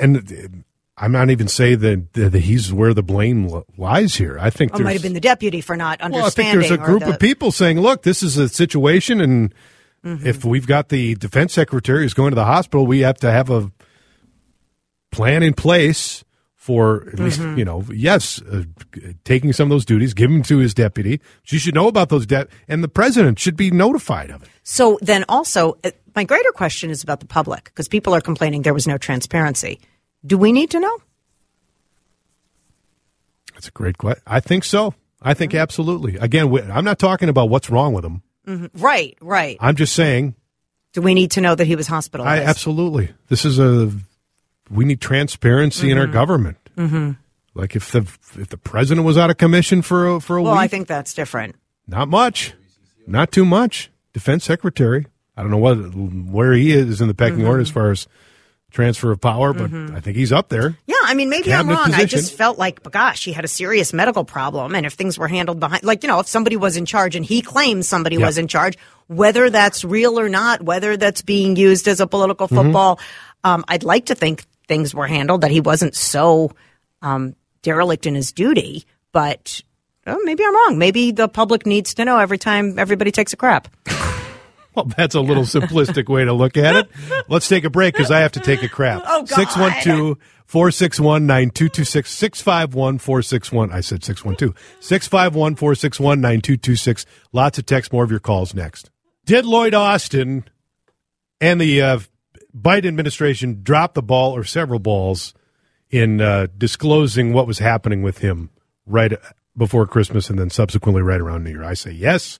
And 0.00 0.64
I'm 0.96 1.12
not 1.12 1.30
even 1.30 1.48
saying 1.48 1.80
that, 1.80 2.12
that 2.14 2.34
he's 2.34 2.72
where 2.72 2.94
the 2.94 3.02
blame 3.02 3.62
lies 3.76 4.14
here. 4.14 4.38
I 4.40 4.50
think 4.50 4.72
Or 4.72 4.78
there's 4.78 4.84
might 4.84 4.92
have 4.94 5.02
been 5.02 5.12
the 5.12 5.20
deputy 5.20 5.60
for 5.60 5.76
not 5.76 6.00
understanding. 6.00 6.20
well, 6.20 6.26
I 6.26 6.30
think 6.30 6.52
there's 6.52 6.70
a 6.70 6.78
group 6.84 7.02
the- 7.04 7.14
of 7.14 7.18
people 7.20 7.50
saying, 7.52 7.80
"Look, 7.80 8.02
this 8.02 8.22
is 8.22 8.36
a 8.36 8.48
situation, 8.48 9.20
and 9.20 9.54
Mm-hmm. 10.04 10.26
if 10.26 10.44
we've 10.44 10.66
got 10.66 10.90
the 10.90 11.14
defense 11.14 11.52
secretary 11.54 12.02
who's 12.02 12.12
going 12.12 12.30
to 12.30 12.34
the 12.34 12.44
hospital, 12.44 12.86
we 12.86 13.00
have 13.00 13.16
to 13.18 13.30
have 13.30 13.50
a 13.50 13.70
plan 15.12 15.42
in 15.42 15.54
place." 15.54 16.24
For 16.64 17.08
at 17.12 17.18
least, 17.18 17.40
Mm-hmm. 17.40 17.58
you 17.58 17.64
know, 17.66 17.84
yes, 17.92 18.40
uh, 18.40 18.62
taking 19.24 19.52
some 19.52 19.66
of 19.66 19.70
those 19.74 19.84
duties, 19.84 20.14
give 20.14 20.30
them 20.30 20.42
to 20.44 20.56
his 20.56 20.72
deputy. 20.72 21.20
She 21.42 21.58
should 21.58 21.74
know 21.74 21.88
about 21.88 22.08
those 22.08 22.24
debt, 22.24 22.48
and 22.68 22.82
the 22.82 22.88
president 22.88 23.38
should 23.38 23.54
be 23.54 23.70
notified 23.70 24.30
of 24.30 24.42
it. 24.42 24.48
So 24.62 24.98
then 25.02 25.26
also, 25.28 25.76
uh, 25.84 25.90
my 26.16 26.24
greater 26.24 26.52
question 26.52 26.88
is 26.88 27.02
about 27.02 27.20
the 27.20 27.26
public 27.26 27.64
because 27.64 27.86
people 27.86 28.14
are 28.14 28.20
complaining 28.22 28.62
there 28.62 28.72
was 28.72 28.86
no 28.86 28.96
transparency. 28.96 29.78
Do 30.24 30.38
we 30.38 30.52
need 30.52 30.70
to 30.70 30.80
know? 30.80 30.96
That's 33.52 33.68
a 33.68 33.72
great 33.72 33.98
question. 33.98 34.22
I 34.26 34.40
think 34.40 34.64
so. 34.64 34.94
I 35.20 35.34
think 35.34 35.54
absolutely. 35.54 36.16
Again, 36.16 36.48
we- 36.50 36.62
I'm 36.62 36.84
not 36.84 36.98
talking 36.98 37.28
about 37.28 37.50
what's 37.50 37.68
wrong 37.68 37.92
with 37.92 38.04
him. 38.06 38.22
Right, 38.74 39.18
right. 39.20 39.58
I'm 39.60 39.76
just 39.76 39.92
saying, 39.94 40.34
Do 40.94 41.02
we 41.02 41.12
need 41.12 41.32
to 41.32 41.40
know 41.42 41.54
that 41.54 41.66
he 41.66 41.76
was 41.76 41.86
hospitalized 41.88 42.28
I 42.42 42.44
hospitalized? 42.46 42.56
absolutely. 42.56 43.08
This 43.28 43.44
is 43.44 43.58
a. 43.58 43.90
We 44.70 44.84
need 44.84 45.00
transparency 45.00 45.90
in 45.90 45.98
our 45.98 46.06
government. 46.06 46.56
Mm-hmm. 46.76 47.12
Like 47.54 47.76
if 47.76 47.92
the 47.92 48.00
if 48.38 48.48
the 48.48 48.56
president 48.56 49.06
was 49.06 49.16
out 49.18 49.30
of 49.30 49.36
commission 49.38 49.82
for 49.82 50.08
a, 50.16 50.20
for 50.20 50.36
a 50.36 50.40
week. 50.42 50.46
well, 50.46 50.54
week, 50.54 50.62
I 50.62 50.68
think 50.68 50.88
that's 50.88 51.14
different. 51.14 51.54
not 51.86 52.08
much, 52.08 52.54
not 53.06 53.30
too 53.30 53.44
much. 53.44 53.90
Defense 54.12 54.44
secretary. 54.44 55.06
I 55.36 55.42
don't 55.42 55.50
know 55.50 55.58
what 55.58 55.74
where 55.74 56.52
he 56.52 56.72
is 56.72 57.00
in 57.00 57.08
the 57.08 57.14
pecking 57.14 57.46
order 57.46 57.60
as 57.60 57.70
far 57.70 57.90
as 57.90 58.06
transfer 58.70 59.12
of 59.12 59.20
power, 59.20 59.52
but 59.52 59.72
I 59.94 60.00
think 60.00 60.16
he's 60.16 60.32
up 60.32 60.48
there. 60.48 60.76
Yeah, 60.86 60.96
I 61.02 61.14
mean, 61.14 61.28
maybe 61.30 61.52
I'm 61.52 61.66
Cabinet 61.66 61.74
wrong. 61.76 61.94
I 61.94 62.04
just 62.06 62.34
felt 62.34 62.58
like, 62.58 62.82
but 62.82 62.92
gosh, 62.92 63.24
he 63.24 63.32
had 63.32 63.44
a 63.44 63.48
serious 63.48 63.92
medical 63.92 64.24
problem, 64.24 64.74
and 64.74 64.84
if 64.86 64.94
things 64.94 65.16
were 65.16 65.28
handled 65.28 65.60
behind, 65.60 65.84
like 65.84 66.02
you 66.02 66.08
know, 66.08 66.18
if 66.20 66.26
somebody 66.26 66.56
was 66.56 66.76
in 66.76 66.86
charge 66.86 67.14
and 67.14 67.24
he 67.24 67.40
claims 67.42 67.86
somebody 67.86 68.16
Yeah. 68.16 68.26
was 68.26 68.38
in 68.38 68.48
charge, 68.48 68.76
whether 69.06 69.48
that's 69.50 69.84
real 69.84 70.18
or 70.18 70.28
not, 70.28 70.62
whether 70.62 70.96
that's 70.96 71.22
being 71.22 71.54
used 71.56 71.86
as 71.86 72.00
a 72.00 72.06
political 72.08 72.46
Mm-hmm. 72.48 72.56
football, 72.56 72.98
um, 73.44 73.64
I'd 73.68 73.84
like 73.84 74.06
to 74.06 74.14
think 74.16 74.44
things 74.68 74.94
were 74.94 75.06
handled 75.06 75.42
that 75.42 75.50
he 75.50 75.60
wasn't 75.60 75.94
so 75.94 76.52
um, 77.02 77.34
derelict 77.62 78.06
in 78.06 78.14
his 78.14 78.32
duty. 78.32 78.84
But 79.12 79.60
oh, 80.06 80.20
maybe 80.24 80.44
I'm 80.44 80.54
wrong. 80.54 80.78
Maybe 80.78 81.10
the 81.10 81.28
public 81.28 81.66
needs 81.66 81.94
to 81.94 82.04
know 82.04 82.18
every 82.18 82.38
time 82.38 82.78
everybody 82.78 83.10
takes 83.10 83.32
a 83.32 83.36
crap. 83.36 83.68
Well, 84.74 84.86
that's 84.96 85.14
a 85.14 85.20
little 85.20 85.44
simplistic 85.44 86.08
way 86.08 86.24
to 86.24 86.32
look 86.32 86.56
at 86.56 86.74
it. 86.74 86.90
Let's 87.28 87.48
take 87.48 87.62
a 87.62 87.70
break 87.70 87.94
because 87.94 88.10
I 88.10 88.20
have 88.20 88.32
to 88.32 88.40
take 88.40 88.62
a 88.64 88.68
crap. 88.68 89.02
Oh, 89.06 89.20
God. 89.22 89.28
612 89.28 90.18
461 90.46 91.26
9226 91.26 92.10
651 92.10 92.98
461. 92.98 93.72
I 93.72 93.80
said 93.80 94.02
612. 94.02 94.52
651 94.80 95.54
461 95.54 96.20
9226. 96.20 97.06
Lots 97.32 97.58
of 97.58 97.66
text, 97.66 97.92
more 97.92 98.02
of 98.02 98.10
your 98.10 98.20
calls 98.20 98.52
next. 98.52 98.90
Did 99.24 99.46
Lloyd 99.46 99.74
Austin 99.74 100.44
and 101.40 101.60
the 101.60 101.80
uh, 101.80 101.98
Biden 102.56 102.86
administration 102.86 103.60
dropped 103.62 103.94
the 103.94 104.02
ball 104.02 104.36
or 104.36 104.44
several 104.44 104.78
balls 104.78 105.34
in 105.90 106.20
uh, 106.20 106.46
disclosing 106.56 107.32
what 107.32 107.46
was 107.46 107.58
happening 107.58 108.02
with 108.02 108.18
him 108.18 108.50
right 108.86 109.12
before 109.56 109.86
Christmas 109.86 110.30
and 110.30 110.38
then 110.38 110.50
subsequently 110.50 111.02
right 111.02 111.20
around 111.20 111.44
New 111.44 111.50
Year? 111.50 111.64
I 111.64 111.74
say 111.74 111.90
yes. 111.92 112.38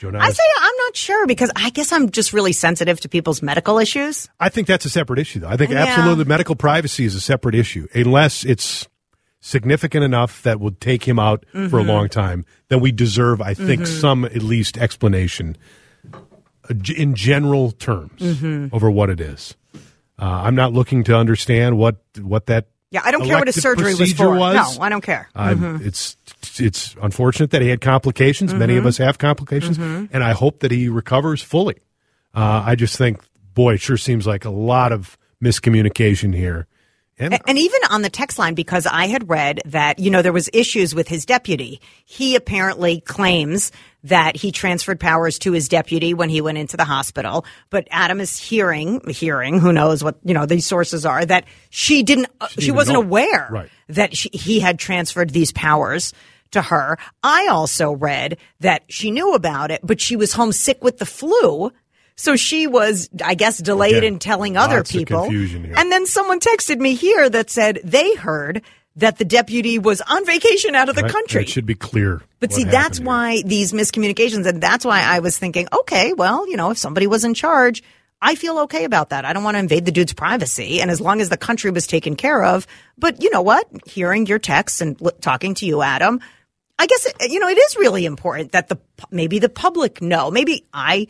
Joe 0.00 0.10
I 0.14 0.30
say 0.30 0.42
I'm 0.60 0.76
not 0.78 0.96
sure 0.96 1.26
because 1.26 1.50
I 1.54 1.70
guess 1.70 1.92
I'm 1.92 2.10
just 2.10 2.32
really 2.32 2.52
sensitive 2.52 3.00
to 3.00 3.08
people's 3.08 3.42
medical 3.42 3.78
issues. 3.78 4.28
I 4.40 4.48
think 4.48 4.66
that's 4.66 4.84
a 4.84 4.90
separate 4.90 5.18
issue, 5.20 5.40
though. 5.40 5.48
I 5.48 5.56
think 5.56 5.70
Yeah. 5.70 5.84
absolutely 5.84 6.24
medical 6.24 6.56
privacy 6.56 7.04
is 7.04 7.14
a 7.14 7.20
separate 7.20 7.54
issue, 7.54 7.86
unless 7.94 8.44
it's 8.44 8.88
significant 9.40 10.04
enough 10.04 10.42
that 10.42 10.58
would 10.58 10.80
take 10.80 11.04
him 11.06 11.18
out 11.18 11.44
for 11.52 11.58
a 11.58 11.68
Mm-hmm. 11.68 11.88
long 11.88 12.08
time. 12.08 12.44
Then 12.68 12.80
we 12.80 12.92
deserve, 12.92 13.40
I 13.40 13.54
think, 13.54 13.86
some 13.86 14.24
at 14.24 14.42
least 14.42 14.76
explanation 14.78 15.56
in 16.96 17.14
general 17.14 17.70
terms 17.72 18.20
Mm-hmm. 18.20 18.74
over 18.74 18.90
what 18.90 19.10
it 19.10 19.20
is. 19.20 19.54
Uh, 20.18 20.24
I'm 20.24 20.54
not 20.54 20.72
looking 20.72 21.04
to 21.04 21.16
understand 21.16 21.76
what 21.78 21.96
what 22.20 22.46
that. 22.46 22.68
Yeah, 22.90 23.00
I 23.04 23.10
don't 23.10 23.24
care 23.24 23.38
what 23.38 23.48
his 23.48 23.60
surgery 23.60 23.94
was 23.96 24.12
for. 24.12 24.30
was. 24.36 24.78
No, 24.78 24.84
I 24.84 24.88
don't 24.88 25.00
care. 25.00 25.28
Uh, 25.34 25.78
It's 25.82 26.16
it's 26.58 26.94
unfortunate 27.02 27.50
that 27.50 27.60
he 27.62 27.68
had 27.68 27.80
complications. 27.80 28.54
Many 28.54 28.74
Mm-hmm. 28.74 28.80
of 28.80 28.86
us 28.86 28.98
have 28.98 29.18
complications, 29.18 29.78
and 29.78 30.22
I 30.22 30.32
hope 30.32 30.60
that 30.60 30.70
he 30.70 30.88
recovers 30.88 31.42
fully. 31.42 31.76
Uh, 32.34 32.62
I 32.64 32.76
just 32.76 32.96
think, 32.96 33.20
boy, 33.54 33.74
it 33.74 33.80
sure 33.80 33.96
seems 33.96 34.26
like 34.26 34.44
a 34.44 34.50
lot 34.50 34.92
of 34.92 35.18
miscommunication 35.42 36.34
here. 36.34 36.66
And 37.18 37.38
And 37.46 37.58
even 37.58 37.80
on 37.90 38.02
the 38.02 38.10
text 38.10 38.38
line, 38.38 38.54
because 38.54 38.86
I 38.86 39.06
had 39.06 39.28
read 39.28 39.62
that, 39.66 39.98
you 39.98 40.10
know, 40.10 40.20
there 40.22 40.32
was 40.32 40.50
issues 40.52 40.94
with 40.94 41.06
his 41.06 41.24
deputy. 41.24 41.80
He 42.04 42.34
apparently 42.34 43.00
claims 43.00 43.70
that 44.02 44.36
he 44.36 44.50
transferred 44.52 44.98
powers 45.00 45.38
to 45.40 45.52
his 45.52 45.68
deputy 45.68 46.12
when 46.12 46.28
he 46.28 46.40
went 46.40 46.58
into 46.58 46.76
the 46.76 46.84
hospital. 46.84 47.44
But 47.70 47.86
Adam 47.90 48.20
is 48.20 48.38
hearing, 48.38 49.00
hearing, 49.08 49.60
who 49.60 49.72
knows 49.72 50.02
what, 50.02 50.18
you 50.24 50.34
know, 50.34 50.44
these 50.44 50.66
sources 50.66 51.06
are, 51.06 51.24
that 51.24 51.44
she 51.70 52.02
didn't, 52.02 52.26
uh, 52.40 52.48
she, 52.48 52.60
didn't 52.62 52.76
wasn't 52.76 52.94
know. 52.94 53.02
aware 53.02 53.48
Right. 53.50 53.70
that 53.88 54.16
she, 54.16 54.28
he 54.32 54.60
had 54.60 54.78
transferred 54.78 55.30
these 55.30 55.52
powers 55.52 56.12
to 56.50 56.62
her. 56.62 56.98
I 57.22 57.46
also 57.48 57.92
read 57.92 58.38
that 58.60 58.82
she 58.88 59.10
knew 59.10 59.34
about 59.34 59.70
it, 59.70 59.80
but 59.82 60.00
she 60.00 60.16
was 60.16 60.32
homesick 60.32 60.82
with 60.82 60.98
the 60.98 61.06
flu. 61.06 61.70
So 62.16 62.36
she 62.36 62.66
was, 62.66 63.08
I 63.24 63.34
guess, 63.34 63.58
delayed 63.58 63.96
Again, 63.96 64.14
in 64.14 64.18
telling 64.18 64.56
other 64.56 64.84
people. 64.84 65.24
And 65.24 65.90
then 65.90 66.06
someone 66.06 66.40
texted 66.40 66.78
me 66.78 66.94
here 66.94 67.28
that 67.28 67.50
said 67.50 67.80
they 67.82 68.14
heard 68.14 68.62
that 68.96 69.18
the 69.18 69.24
deputy 69.24 69.78
was 69.80 70.00
on 70.00 70.24
vacation 70.24 70.76
out 70.76 70.88
of 70.88 70.94
the 70.94 71.02
Right? 71.02 71.10
country. 71.10 71.42
It 71.42 71.48
should 71.48 71.66
be 71.66 71.74
clear. 71.74 72.22
But 72.38 72.52
see, 72.52 72.62
that's 72.62 72.98
here. 72.98 73.06
why 73.06 73.42
these 73.44 73.72
miscommunications, 73.72 74.46
and 74.46 74.62
that's 74.62 74.84
why 74.84 75.00
I 75.02 75.18
was 75.18 75.36
thinking, 75.36 75.66
okay, 75.80 76.12
well, 76.12 76.48
you 76.48 76.56
know, 76.56 76.70
if 76.70 76.78
somebody 76.78 77.08
was 77.08 77.24
in 77.24 77.34
charge, 77.34 77.82
I 78.22 78.36
feel 78.36 78.60
okay 78.60 78.84
about 78.84 79.10
that. 79.10 79.24
I 79.24 79.32
don't 79.32 79.42
want 79.42 79.56
to 79.56 79.58
invade 79.58 79.84
the 79.84 79.90
dude's 79.90 80.12
privacy. 80.12 80.80
And 80.80 80.90
as 80.92 81.00
long 81.00 81.20
as 81.20 81.28
the 81.28 81.36
country 81.36 81.72
was 81.72 81.88
taken 81.88 82.14
care 82.14 82.44
of, 82.44 82.68
but 82.96 83.20
you 83.22 83.30
know 83.30 83.42
what? 83.42 83.68
Hearing 83.86 84.26
your 84.26 84.38
texts 84.38 84.80
and 84.80 84.98
li- 85.00 85.10
talking 85.20 85.54
to 85.54 85.66
you, 85.66 85.82
Adam, 85.82 86.20
I 86.78 86.86
guess, 86.86 87.06
it, 87.06 87.32
you 87.32 87.40
know, 87.40 87.48
it 87.48 87.58
is 87.58 87.76
really 87.76 88.06
important 88.06 88.52
that 88.52 88.68
the, 88.68 88.78
maybe 89.10 89.40
the 89.40 89.48
public 89.48 90.00
know. 90.00 90.30
Maybe 90.30 90.64
I 90.72 91.08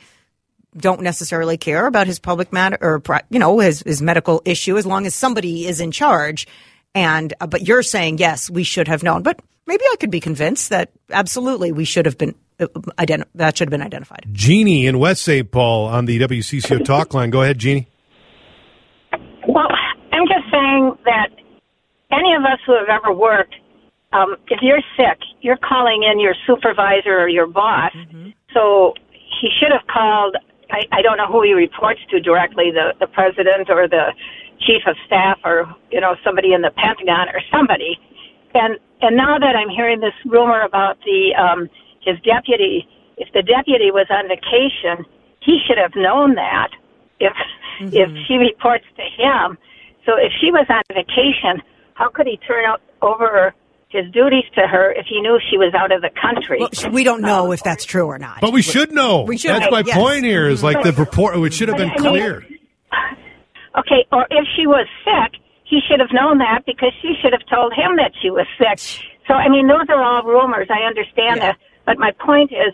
don't 0.77 1.03
necessarily 1.03 1.57
care 1.57 1.87
about 1.87 2.07
his 2.07 2.19
public 2.19 2.53
matter 2.53 2.79
or, 2.81 3.03
you 3.31 3.39
know, 3.39 3.59
his, 3.59 3.83
his 3.83 4.03
medical 4.03 4.43
issue 4.45 4.77
as 4.77 4.87
long 4.87 5.07
as 5.07 5.15
somebody 5.15 5.67
is 5.67 5.81
in 5.81 5.91
charge. 5.91 6.47
And, 6.95 7.33
uh, 7.41 7.47
but 7.47 7.67
you're 7.67 7.83
saying, 7.83 8.19
yes, 8.19 8.51
we 8.51 8.65
should 8.65 8.89
have 8.89 9.03
known. 9.03 9.23
But 9.23 9.41
maybe 9.67 9.83
I 9.93 9.97
could 9.99 10.11
be 10.11 10.21
convinced 10.21 10.71
that 10.71 10.91
absolutely 11.11 11.73
we 11.73 11.85
should 11.85 12.07
have 12.07 12.19
been, 12.19 12.35
uh, 12.61 12.67
identi- 12.99 13.27
that 13.35 13.57
should 13.57 13.69
have 13.69 13.71
been 13.71 13.83
identified. 13.83 14.27
Jeannie 14.33 14.87
in 14.87 14.99
West 14.99 15.23
St. 15.23 15.51
Paul 15.51 15.87
on 15.87 16.07
the 16.07 16.19
WCCO 16.21 16.85
talk 16.85 17.15
line. 17.15 17.31
Go 17.31 17.43
ahead, 17.43 17.59
Jeannie. 17.59 17.89
Well, 19.49 19.69
I'm 20.13 20.27
just 20.27 20.51
saying 20.51 20.97
that 21.05 21.29
any 22.13 22.35
of 22.35 22.43
us 22.45 22.59
who 22.67 22.75
have 22.77 22.89
ever 22.89 23.13
worked, 23.13 23.55
um, 24.13 24.37
if 24.49 24.61
you're 24.63 24.83
sick, 24.97 25.19
you're 25.41 25.57
calling 25.57 26.05
in 26.11 26.21
your 26.21 26.35
supervisor 26.47 27.19
or 27.19 27.29
your 27.29 27.47
boss. 27.47 27.93
So 28.53 28.95
he 29.41 29.51
should 29.61 29.73
have 29.73 29.87
called. 29.89 30.37
I, 30.75 30.83
I 30.91 31.03
don't 31.03 31.17
know 31.17 31.31
who 31.31 31.43
he 31.43 31.53
reports 31.53 32.01
to 32.11 32.19
directly, 32.21 32.73
the 32.73 32.95
the 32.99 33.07
president 33.07 33.71
or 33.71 33.87
the 33.87 34.13
chief 34.67 34.83
of 34.87 34.97
staff 35.07 35.39
or 35.45 35.73
you 35.91 36.01
know 36.01 36.17
somebody 36.25 36.53
in 36.53 36.63
the 36.63 36.73
Pentagon 36.75 37.29
or 37.29 37.41
somebody. 37.53 37.99
And 38.55 38.79
and 39.01 39.17
now 39.17 39.39
that 39.39 39.55
I'm 39.55 39.69
hearing 39.69 40.01
this 40.01 40.15
rumor 40.27 40.63
about 40.63 40.99
the 41.05 41.35
um, 41.39 41.71
his 42.01 42.19
deputy, 42.21 42.89
if 43.17 43.29
the 43.33 43.43
deputy 43.43 43.91
was 43.93 44.07
on 44.11 44.27
vacation, 44.27 45.07
he 45.41 45.61
should 45.65 45.79
have 45.79 45.95
known 45.95 46.35
that. 46.35 46.71
If 47.21 47.35
if 47.81 48.11
she 48.27 48.35
reports 48.35 48.85
to 48.97 49.03
him, 49.03 49.59
so 50.05 50.19
if 50.19 50.33
she 50.41 50.51
was 50.51 50.67
on 50.69 50.83
vacation, 50.91 51.63
how 51.95 52.09
could 52.09 52.27
he 52.27 52.37
turn 52.39 52.65
out 52.65 52.81
over 53.01 53.55
his 53.95 54.11
duties 54.13 54.45
to 54.57 54.67
her 54.67 54.91
if 54.93 55.07
he 55.09 55.21
knew 55.21 55.39
she 55.51 55.57
was 55.57 55.73
out 55.75 55.93
of 55.93 56.03
the 56.03 56.11
country? 56.11 56.59
Well, 56.61 56.91
we 56.93 57.05
don't 57.05 57.23
know 57.23 57.53
if 57.53 57.63
that's 57.63 57.85
true 57.85 58.07
or 58.07 58.19
not. 58.19 58.41
But 58.41 58.53
we 58.53 58.61
should 58.61 58.93
know. 58.93 59.23
We 59.23 59.39
should 59.39 59.51
That's 59.53 59.67
know, 59.67 59.71
my 59.71 59.83
yes. 59.87 59.97
point 59.97 60.25
here. 60.25 60.49
Is 60.49 60.63
like 60.63 60.83
the 60.83 60.93
report. 60.93 61.37
It 61.37 61.55
should 61.55 61.69
have 61.69 61.79
been 61.79 61.95
clear. 61.97 62.45
Okay, 63.79 64.07
or 64.13 64.27
if 64.31 64.47
she 64.57 64.67
was 64.67 64.87
sick, 65.05 65.41
he 65.65 65.81
should 65.89 65.99
have 66.01 66.11
known 66.13 66.39
that 66.39 66.63
because 66.67 66.93
she 67.03 67.15
should 67.21 67.33
have 67.33 67.45
told 67.51 67.73
him 67.73 67.97
that 67.97 68.13
she 68.23 68.31
was 68.31 68.47
sick. 68.59 68.79
So, 69.27 69.35
I 69.35 69.49
mean, 69.49 69.67
those 69.67 69.87
are 69.89 70.03
all 70.03 70.23
rumors. 70.23 70.69
I 70.71 70.87
understand 70.87 71.39
Yeah. 71.39 71.53
that. 71.53 71.59
But 71.87 71.99
my 71.99 72.13
point 72.13 72.53
is, 72.53 72.73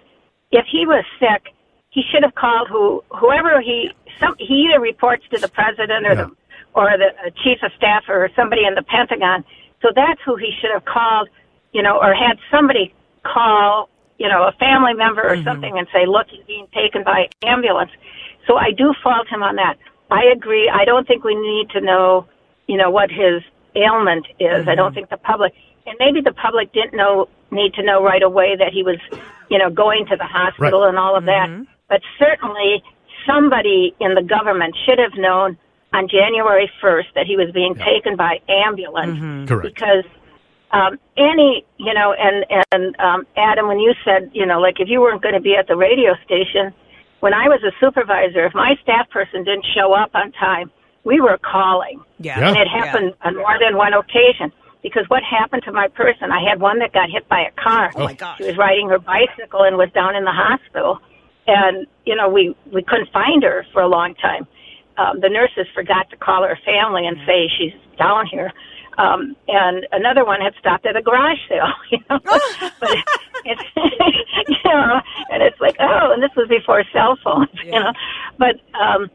if 0.51 0.67
he 0.71 0.87
was 0.87 1.05
sick, 1.19 1.55
he 1.91 2.03
should 2.13 2.23
have 2.23 2.35
called 2.35 2.69
who 2.69 3.03
whoever 3.11 3.61
he 3.61 3.91
some 4.19 4.35
he 4.39 4.69
either 4.69 4.81
reports 4.81 5.25
to 5.33 5.39
the 5.41 5.49
president 5.49 6.07
or 6.07 6.11
Yeah. 6.15 6.25
the 6.27 6.31
or 6.75 6.87
the 6.99 7.11
uh, 7.27 7.31
chief 7.43 7.59
of 7.63 7.73
staff 7.77 8.05
or 8.09 8.29
somebody 8.37 8.65
in 8.65 8.75
the 8.75 8.83
Pentagon. 8.83 9.45
So 9.83 9.89
that's 9.95 10.21
who 10.25 10.37
he 10.37 10.53
should 10.61 10.71
have 10.73 10.85
called, 10.85 11.29
you 11.73 11.83
know, 11.83 11.99
or 11.99 12.15
had 12.15 12.39
somebody 12.51 12.95
call, 13.25 13.89
you 14.19 14.29
know, 14.29 14.45
a 14.45 14.53
family 14.53 14.95
member 14.95 15.23
or 15.23 15.37
mm-hmm. 15.37 15.45
something 15.45 15.79
and 15.79 15.87
say, 15.93 16.07
look, 16.07 16.27
he's 16.29 16.45
being 16.47 16.67
taken 16.75 17.03
by 17.05 17.29
ambulance. 17.45 17.91
So 18.47 18.57
I 18.57 18.71
do 18.73 18.95
fault 19.03 19.29
him 19.29 19.43
on 19.43 19.57
that. 19.57 19.77
I 20.11 20.25
agree. 20.25 20.69
I 20.69 20.85
don't 20.85 21.07
think 21.07 21.25
we 21.25 21.35
need 21.35 21.71
to 21.71 21.81
know, 21.81 22.27
you 22.67 22.77
know, 22.77 22.91
what 22.91 23.11
his 23.11 23.43
ailment 23.75 24.27
is. 24.39 24.67
I 24.67 24.75
don't 24.75 24.89
mm-hmm. 24.89 24.95
think 24.95 25.11
the 25.11 25.17
public, 25.17 25.55
and 25.87 25.97
maybe 25.99 26.21
the 26.21 26.33
public 26.33 26.73
didn't 26.73 26.97
know, 26.97 27.29
need 27.51 27.75
to 27.75 27.83
know 27.83 28.03
right 28.03 28.23
away 28.23 28.57
that 28.57 28.73
he 28.73 28.83
was, 28.83 28.99
you 29.51 29.59
know, 29.59 29.71
going 29.71 30.07
to 30.07 30.17
the 30.17 30.25
hospital 30.25 30.83
Right. 30.83 30.89
and 30.89 30.99
all 30.99 31.17
of 31.17 31.25
that. 31.25 31.49
Mm-hmm. 31.49 31.65
But 31.89 32.03
certainly 32.19 32.83
somebody 33.27 33.95
in 34.01 34.15
the 34.15 34.23
government 34.23 34.77
should 34.85 34.99
have 34.99 35.15
known 35.17 35.57
on 35.93 36.09
January 36.09 36.71
1st 36.83 37.15
that 37.15 37.27
he 37.27 37.37
was 37.37 37.51
being 37.53 37.75
taken 37.75 38.17
by 38.17 38.41
ambulance 38.49 39.49
Correct. 39.49 39.75
because 39.75 40.05
um, 40.73 40.99
any, 41.17 41.65
you 41.79 41.93
know, 41.93 42.15
and 42.17 42.47
and 42.71 42.97
um, 43.01 43.27
Adam, 43.37 43.67
when 43.67 43.81
you 43.81 43.93
said, 44.05 44.31
you 44.33 44.47
know, 44.47 44.61
like 44.61 44.79
if 44.79 44.89
you 44.89 45.01
weren't 45.01 45.21
going 45.23 45.35
to 45.35 45.41
be 45.41 45.57
at 45.57 45.67
the 45.67 45.75
radio 45.77 46.15
station, 46.25 46.73
when 47.21 47.35
I 47.35 47.49
was 47.49 47.61
a 47.65 47.73
supervisor, 47.81 48.47
if 48.47 48.55
my 48.55 48.77
staff 48.83 49.11
person 49.11 49.43
didn't 49.45 49.67
show 49.75 49.93
up 49.93 50.11
on 50.15 50.31
time, 50.33 50.71
we 51.05 51.21
were 51.21 51.39
calling, 51.39 52.01
Yeah. 52.19 52.39
Yeah. 52.39 52.49
and 52.49 52.57
it 52.57 52.69
happened 52.69 53.15
on 53.23 53.37
more 53.37 53.59
than 53.61 53.77
one 53.77 53.93
occasion. 53.95 54.53
Because 54.83 55.05
what 55.09 55.23
happened 55.23 55.63
to 55.65 55.73
my 55.73 55.89
person? 55.89 56.31
I 56.33 56.41
had 56.49 56.59
one 56.59 56.79
that 56.79 56.95
got 56.95 57.11
hit 57.11 57.29
by 57.29 57.41
a 57.41 57.51
car. 57.61 57.93
Oh, 57.97 58.05
my 58.05 58.15
gosh. 58.15 58.39
She 58.39 58.45
was 58.45 58.57
riding 58.57 58.89
her 58.89 58.99
bicycle 58.99 59.63
and 59.65 59.77
was 59.77 59.91
down 59.93 60.17
in 60.17 60.25
the 60.25 60.33
hospital, 60.33 60.99
and 61.47 61.87
you 62.07 62.17
know 62.17 62.31
we 62.31 62.57
we 62.73 62.83
couldn't 62.83 63.11
find 63.13 63.43
her 63.43 63.67
for 63.75 63.83
a 63.83 63.89
long 63.89 64.15
time. 64.15 64.47
Um, 65.01 65.21
the 65.21 65.31
nurses 65.31 65.67
forgot 65.75 66.11
to 66.11 66.17
call 66.17 66.43
her 66.43 66.59
family 66.65 67.07
and 67.07 67.17
say 67.27 67.49
she's 67.57 67.73
down 67.99 68.27
here. 68.27 68.53
Um, 68.99 69.35
and 69.49 69.87
another 69.93 70.27
one 70.27 70.41
had 70.41 70.53
stopped 70.59 70.85
at 70.85 70.95
a 70.95 71.01
garage 71.01 71.39
sale, 71.49 71.73
you 71.91 71.99
know. 72.11 72.19
but 72.81 72.97
it's, 73.45 73.63
you 74.49 74.57
know, 74.71 75.01
and 75.31 75.43
it's 75.43 75.59
like, 75.61 75.77
oh, 75.81 76.13
and 76.13 76.23
this 76.23 76.33
was 76.37 76.49
before 76.49 76.85
cell 76.93 77.17
phones, 77.25 77.49
you 77.65 77.71
know. 77.71 77.93
But, 78.37 78.57
um, 78.79 79.11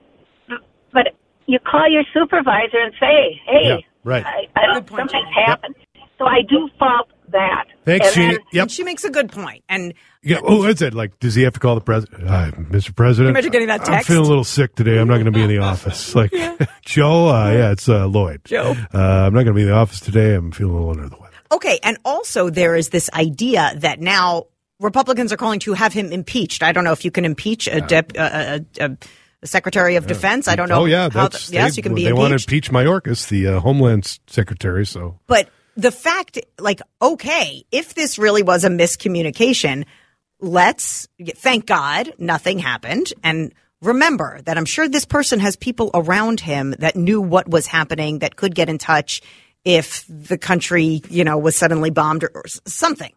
but 0.91 1.13
you 1.45 1.59
call 1.59 1.87
your 1.87 2.03
supervisor 2.13 2.79
and 2.79 2.93
say, 2.99 3.39
hey, 3.45 3.61
Yeah, 3.63 3.77
right. 4.03 4.25
I, 4.25 4.47
I, 4.55 4.73
Good 4.73 4.87
point, 4.87 5.11
something's 5.11 5.23
Jenny. 5.35 5.45
happened. 5.45 5.75
So 6.17 6.25
I 6.25 6.41
do 6.49 6.69
fault 6.79 7.09
that. 7.31 7.65
Thanks, 7.85 8.05
and 8.07 8.15
Jeannie. 8.15 8.27
then- 8.35 8.39
Yep. 8.53 8.61
And 8.63 8.71
she 8.71 8.83
makes 8.83 9.03
a 9.03 9.09
good 9.09 9.31
point. 9.31 9.63
And 9.69 9.93
Yeah. 10.23 10.39
Oh, 10.43 10.59
what's 10.59 10.81
it 10.81 10.93
like? 10.93 11.19
Does 11.19 11.35
he 11.35 11.43
have 11.43 11.53
to 11.53 11.59
call 11.59 11.75
the 11.75 11.81
president? 11.81 12.27
Hi, 12.27 12.51
Mr. 12.51 12.95
President. 12.95 13.29
Imagine 13.31 13.51
getting 13.51 13.67
that 13.67 13.87
I'm 13.89 14.03
feeling 14.03 14.25
a 14.25 14.27
little 14.27 14.43
sick 14.43 14.75
today. 14.75 14.97
I'm 14.97 15.07
not 15.07 15.15
going 15.15 15.25
to 15.25 15.31
be 15.31 15.41
in 15.41 15.49
the 15.49 15.59
office. 15.59 16.13
Like 16.15 16.31
Joe. 16.85 17.27
Uh, 17.29 17.51
yeah, 17.51 17.71
it's 17.71 17.87
uh, 17.89 18.07
Lloyd. 18.07 18.41
Joe. 18.45 18.75
Uh, 18.93 18.97
I'm 18.97 19.33
not 19.33 19.43
going 19.43 19.47
to 19.47 19.53
be 19.53 19.61
in 19.61 19.67
the 19.67 19.73
office 19.75 19.99
today. 19.99 20.33
I'm 20.35 20.51
feeling 20.51 20.73
a 20.73 20.77
little 20.77 20.91
under 20.91 21.09
the 21.09 21.17
weather. 21.17 21.35
Okay, 21.51 21.79
and 21.83 21.97
also 22.05 22.49
there 22.49 22.75
is 22.75 22.89
this 22.89 23.09
idea 23.13 23.73
that 23.77 23.99
now 24.01 24.45
Republicans 24.79 25.31
are 25.31 25.37
calling 25.37 25.59
to 25.59 25.73
have 25.73 25.93
him 25.93 26.11
impeached. 26.11 26.63
I 26.63 26.71
don't 26.71 26.83
know 26.83 26.91
if 26.91 27.05
you 27.05 27.11
can 27.11 27.23
impeach 27.23 27.67
a, 27.67 27.81
dep, 27.81 28.11
a, 28.17 28.65
a, 28.79 28.83
a, 28.85 28.97
a 29.43 29.47
Secretary 29.47 29.95
of 29.95 30.07
Defense. 30.07 30.47
I 30.47 30.55
don't 30.55 30.67
know. 30.69 30.81
Oh 30.81 30.85
yeah, 30.85 31.03
how 31.11 31.27
that's 31.29 31.47
the- 31.47 31.53
yes, 31.53 31.75
they, 31.75 31.79
you 31.79 31.83
can 31.83 31.93
be 31.95 32.03
They 32.03 32.13
want 32.13 32.29
to 32.37 32.43
impeach 32.43 32.71
Mayorkas, 32.71 33.29
the 33.29 33.47
uh, 33.47 33.59
Homeland 33.59 34.19
Secretary. 34.27 34.85
So 34.85 35.19
But 35.27 35.49
the 35.75 35.91
fact, 35.91 36.39
like, 36.59 36.81
okay, 37.01 37.65
if 37.71 37.93
this 37.93 38.17
really 38.17 38.43
was 38.43 38.63
a 38.63 38.69
miscommunication, 38.69 39.85
let's 40.39 41.07
thank 41.35 41.65
God 41.65 42.13
nothing 42.17 42.59
happened. 42.59 43.13
And 43.23 43.53
remember 43.81 44.41
that 44.43 44.57
I'm 44.57 44.65
sure 44.65 44.87
this 44.87 45.05
person 45.05 45.39
has 45.39 45.55
people 45.55 45.91
around 45.93 46.39
him 46.39 46.75
that 46.79 46.95
knew 46.95 47.21
what 47.21 47.49
was 47.49 47.67
happening 47.67 48.19
that 48.19 48.35
could 48.35 48.55
get 48.55 48.69
in 48.69 48.77
touch 48.77 49.21
if 49.63 50.05
the 50.07 50.37
country, 50.37 51.01
you 51.09 51.23
know, 51.23 51.37
was 51.37 51.57
suddenly 51.57 51.89
bombed 51.89 52.23
or, 52.23 52.31
or 52.33 52.43
something. 52.65 53.13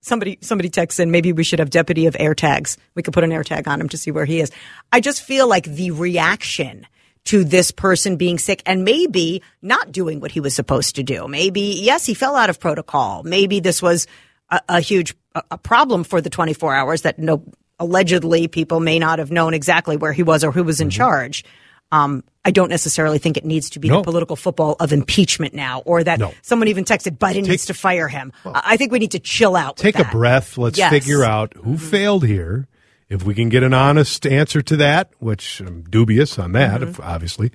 Somebody, 0.00 0.38
somebody 0.40 0.68
texts 0.68 1.00
in, 1.00 1.10
maybe 1.10 1.32
we 1.32 1.42
should 1.42 1.58
have 1.58 1.70
deputy 1.70 2.06
of 2.06 2.16
air 2.20 2.34
tags. 2.34 2.78
We 2.94 3.02
could 3.02 3.14
put 3.14 3.24
an 3.24 3.32
air 3.32 3.42
tag 3.42 3.66
on 3.66 3.80
him 3.80 3.88
to 3.88 3.98
see 3.98 4.12
where 4.12 4.24
he 4.24 4.40
is. 4.40 4.52
I 4.92 5.00
just 5.00 5.22
feel 5.22 5.48
like 5.48 5.64
the 5.64 5.90
reaction 5.90 6.86
to 7.28 7.44
this 7.44 7.70
person 7.70 8.16
being 8.16 8.38
sick 8.38 8.62
and 8.66 8.84
maybe 8.84 9.42
not 9.62 9.92
doing 9.92 10.20
what 10.20 10.30
he 10.30 10.40
was 10.40 10.54
supposed 10.54 10.96
to 10.96 11.02
do. 11.02 11.26
Maybe, 11.28 11.60
yes, 11.80 12.04
he 12.06 12.14
fell 12.14 12.36
out 12.36 12.50
of 12.50 12.58
protocol. 12.60 13.22
Maybe 13.22 13.60
this 13.60 13.80
was 13.82 14.06
a, 14.50 14.60
a 14.68 14.80
huge 14.80 15.14
a, 15.34 15.42
a 15.52 15.58
problem 15.58 16.04
for 16.04 16.20
the 16.20 16.30
24 16.30 16.74
hours 16.74 17.02
that 17.02 17.18
no, 17.18 17.42
allegedly 17.78 18.48
people 18.48 18.80
may 18.80 18.98
not 18.98 19.18
have 19.18 19.30
known 19.30 19.54
exactly 19.54 19.96
where 19.96 20.12
he 20.12 20.22
was 20.22 20.42
or 20.44 20.52
who 20.52 20.64
was 20.64 20.80
in 20.80 20.90
charge. 20.90 21.44
Um, 21.92 22.22
I 22.44 22.50
don't 22.50 22.68
necessarily 22.68 23.18
think 23.18 23.36
it 23.36 23.44
needs 23.44 23.70
to 23.70 23.78
be 23.78 23.88
No. 23.88 23.98
the 23.98 24.04
political 24.04 24.36
football 24.36 24.76
of 24.80 24.92
impeachment 24.92 25.54
now, 25.54 25.80
or 25.86 26.02
that 26.04 26.18
No. 26.18 26.32
someone 26.42 26.68
even 26.68 26.84
texted 26.84 27.18
Biden 27.18 27.46
needs 27.46 27.66
to 27.66 27.74
fire 27.74 28.08
him. 28.08 28.32
I 28.44 28.62
I 28.72 28.76
think 28.76 28.92
we 28.92 28.98
need 28.98 29.12
to 29.12 29.18
chill 29.18 29.54
out. 29.56 29.76
with 29.76 29.82
take 29.82 29.98
a 29.98 30.04
breath. 30.10 30.56
Let's 30.58 30.76
Yes. 30.78 30.90
figure 30.90 31.24
out 31.24 31.52
who 31.62 31.76
failed 31.78 32.24
here. 32.24 32.68
If 33.08 33.22
we 33.24 33.34
can 33.34 33.48
get 33.48 33.62
an 33.62 33.72
honest 33.72 34.26
answer 34.26 34.60
to 34.62 34.76
that, 34.76 35.10
which 35.18 35.60
I'm 35.60 35.82
dubious 35.82 36.38
on 36.38 36.52
that, 36.52 36.80
Mm-hmm. 36.82 37.02
obviously. 37.02 37.52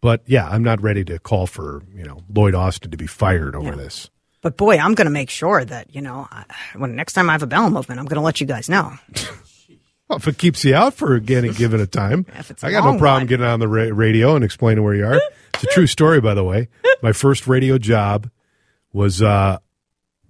But 0.00 0.22
yeah, 0.26 0.48
I'm 0.48 0.62
not 0.62 0.80
ready 0.82 1.04
to 1.04 1.18
call 1.18 1.46
for 1.46 1.82
you 1.94 2.04
know 2.04 2.22
Lloyd 2.32 2.54
Austin 2.54 2.90
to 2.90 2.96
be 2.96 3.06
fired 3.06 3.54
over 3.56 3.74
this. 3.76 4.10
But 4.42 4.56
boy, 4.56 4.76
I'm 4.78 4.94
going 4.94 5.06
to 5.06 5.10
make 5.10 5.30
sure 5.30 5.64
that 5.64 5.94
you 5.94 6.00
know 6.00 6.26
I- 6.30 6.44
when 6.76 6.94
next 6.96 7.12
time 7.14 7.28
I 7.28 7.32
have 7.32 7.42
a 7.42 7.46
bowel 7.48 7.70
movement, 7.70 7.98
I'm 8.00 8.06
going 8.06 8.16
to 8.20 8.24
let 8.24 8.40
you 8.40 8.46
guys 8.46 8.68
know. 8.68 8.92
Well, 10.08 10.16
if 10.18 10.26
it 10.26 10.38
keeps 10.38 10.64
you 10.64 10.74
out 10.74 10.94
for 10.94 11.16
any 11.16 11.50
given 11.52 11.80
a 11.80 11.86
time, 11.86 12.24
If 12.38 12.50
it's 12.50 12.62
a 12.62 12.68
I 12.68 12.70
got 12.70 12.84
no 12.84 12.98
problem 12.98 13.20
one. 13.22 13.26
getting 13.26 13.44
on 13.46 13.60
the 13.60 13.68
ra- 13.68 13.90
radio 13.92 14.34
and 14.36 14.44
explaining 14.44 14.82
where 14.82 14.94
you 14.94 15.04
are. 15.06 15.20
It's 15.54 15.64
a 15.64 15.66
true 15.66 15.86
story, 15.86 16.20
by 16.20 16.34
the 16.34 16.44
way. 16.44 16.68
My 17.02 17.12
first 17.12 17.46
radio 17.46 17.76
job 17.78 18.30
was 18.92 19.20
uh, 19.20 19.58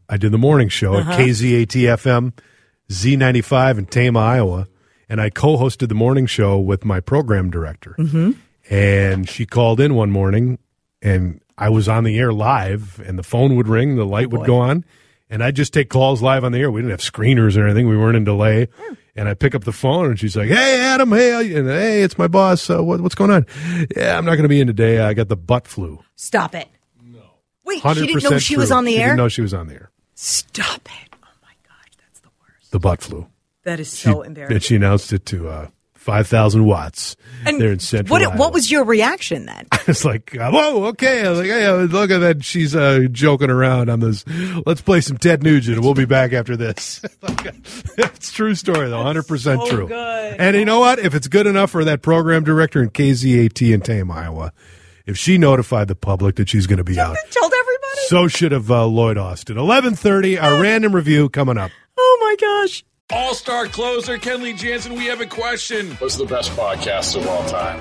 I 0.09 0.17
did 0.17 0.33
the 0.33 0.39
morning 0.39 0.69
show 0.69 0.95
Uh-huh. 0.95 1.13
at 1.13 1.19
KZAT 1.21 1.69
FM 1.69 2.33
Z95 2.91 3.79
in 3.79 3.87
Tama, 3.87 4.19
Iowa, 4.19 4.69
and 5.09 5.21
I 5.21 5.31
co-hosted 5.31 5.89
the 5.89 5.95
morning 5.95 6.27
show 6.27 6.59
with 6.59 6.85
my 6.85 7.01
program 7.01 7.51
director. 7.51 7.95
Mm-hmm. 7.99 8.33
And 8.71 9.29
she 9.29 9.47
called 9.47 9.81
in 9.81 9.95
one 9.95 10.11
morning, 10.11 10.59
and 11.01 11.41
I 11.57 11.71
was 11.71 11.89
on 11.89 12.05
the 12.05 12.19
air 12.19 12.33
live, 12.33 13.01
and 13.05 13.19
the 13.19 13.23
phone 13.23 13.57
would 13.57 13.69
ring, 13.69 13.97
the 13.97 14.05
light 14.05 14.31
would 14.31 14.47
go 14.47 14.59
on, 14.59 14.85
and 15.31 15.43
I'd 15.43 15.57
just 15.57 15.73
take 15.73 15.89
calls 15.91 16.23
live 16.23 16.45
on 16.45 16.53
the 16.53 16.61
air. 16.61 16.71
We 16.71 16.81
didn't 16.81 16.93
have 16.93 17.01
screeners 17.01 17.57
or 17.57 17.65
anything; 17.65 17.89
we 17.89 17.97
weren't 17.97 18.17
in 18.17 18.25
delay. 18.25 18.69
And 19.17 19.29
I 19.29 19.35
pick 19.35 19.55
up 19.55 19.65
the 19.65 19.73
phone, 19.73 20.07
and 20.07 20.21
she's 20.21 20.37
like, 20.37 20.49
"Hey, 20.49 20.81
Adam, 20.81 21.11
hey, 21.11 21.55
and 21.55 21.67
hey, 21.67 22.03
it's 22.03 22.19
my 22.19 22.29
boss. 22.29 22.71
Uh, 22.71 22.85
what, 22.85 23.01
what's 23.01 23.17
going 23.17 23.31
on? 23.31 23.47
Yeah, 23.97 24.17
I'm 24.17 24.25
not 24.25 24.33
going 24.33 24.45
to 24.45 24.49
be 24.49 24.61
in 24.61 24.69
today. 24.69 25.01
I 25.01 25.15
got 25.15 25.29
the 25.29 25.37
butt 25.37 25.67
flu. 25.67 25.99
Stop 26.15 26.55
it. 26.55 26.69
No. 27.03 27.21
Wait, 27.65 27.83
she 27.83 28.07
didn't 28.07 28.31
know 28.31 28.39
she 28.39 28.57
was 28.57 28.71
on 28.71 28.85
the 28.85 28.93
she 28.93 28.99
air. 28.99 29.09
Didn't 29.09 29.19
know 29.19 29.29
she 29.29 29.43
was 29.43 29.53
on 29.53 29.67
the 29.67 29.75
air. 29.75 29.91
Stop 30.15 30.89
it. 31.03 31.09
Oh 31.15 31.27
my 31.43 31.55
gosh, 31.67 31.93
that's 31.99 32.21
the 32.71 32.79
butt 32.79 33.03
flu. 33.03 33.27
That 33.65 33.81
is 33.81 33.89
so 33.91 34.25
She- 34.25 34.35
so 34.35 34.43
And 34.45 34.63
she 34.63 34.77
announced 34.77 35.13
it 35.13 35.27
to 35.27 35.49
uh, 35.49 35.69
five 35.95 36.27
thousand 36.27 36.65
watts 36.65 37.17
And 37.45 37.61
there 37.61 37.71
in 37.73 37.81
Central. 37.81 38.19
what, 38.19 38.37
what 38.37 38.53
was 38.55 38.71
your 38.71 38.85
reaction 38.85 39.47
then? 39.47 39.67
It's 39.89 40.05
like, 40.05 40.37
uh, 40.37 40.51
whoa, 40.51 40.85
okay. 40.89 41.27
I 41.27 41.31
was 41.31 41.39
like, 41.39 41.49
hey, 41.49 41.71
look 41.71 42.11
at 42.11 42.19
that. 42.19 42.45
She's 42.45 42.77
uh, 42.77 43.07
joking 43.11 43.49
around 43.49 43.89
on 43.89 44.01
this. 44.01 44.23
Let's 44.67 44.83
play 44.83 45.01
some 45.01 45.17
Ted 45.17 45.43
Nugent, 45.43 45.77
and 45.77 45.85
we'll 45.85 45.95
be 45.95 46.05
back 46.05 46.35
after 46.35 46.59
this. 46.59 47.01
it's 47.97 48.31
true 48.33 48.55
story, 48.55 48.89
though, 48.91 49.03
hundred 49.03 49.27
percent 49.27 49.63
so 49.63 49.69
true. 49.71 49.89
good. 49.89 50.37
And 50.39 50.57
you 50.57 50.65
know 50.67 50.81
what? 50.81 50.99
If 50.99 51.15
it's 51.15 51.27
good 51.29 51.47
enough 51.47 51.71
for 51.71 51.85
that 51.85 52.03
program 52.03 52.45
director 52.45 52.83
in 52.83 52.91
KZAT 52.91 53.73
in 53.73 53.81
Tama, 53.81 54.13
Iowa, 54.13 54.53
if 55.07 55.17
she 55.17 55.39
notified 55.39 55.89
the 55.89 55.95
public 55.95 56.37
that 56.37 56.49
she's 56.51 56.67
going 56.67 56.77
to 56.79 56.85
be 56.85 57.01
out, 57.01 57.17
Told 57.31 57.53
everybody. 57.53 58.01
so 58.09 58.29
should 58.29 58.53
have 58.53 58.71
uh, 58.71 58.85
Lloyd 58.87 59.17
Austin. 59.17 59.57
Eleven 59.57 59.95
thirty, 59.95 60.39
our 60.39 60.61
random 60.61 60.95
review 60.95 61.29
coming 61.31 61.57
up. 61.57 61.71
Oh 61.99 62.19
my 62.21 62.37
gosh. 62.41 62.85
All 63.11 63.35
star 63.35 63.67
closer 63.67 64.19
Kenley 64.19 64.57
Jansen, 64.57 64.95
we 64.95 65.07
have 65.07 65.21
a 65.21 65.27
question. 65.27 65.93
What's 65.93 66.17
the 66.17 66.27
best 66.27 66.51
podcast 66.53 67.17
of 67.17 67.27
all 67.27 67.45
time? 67.49 67.81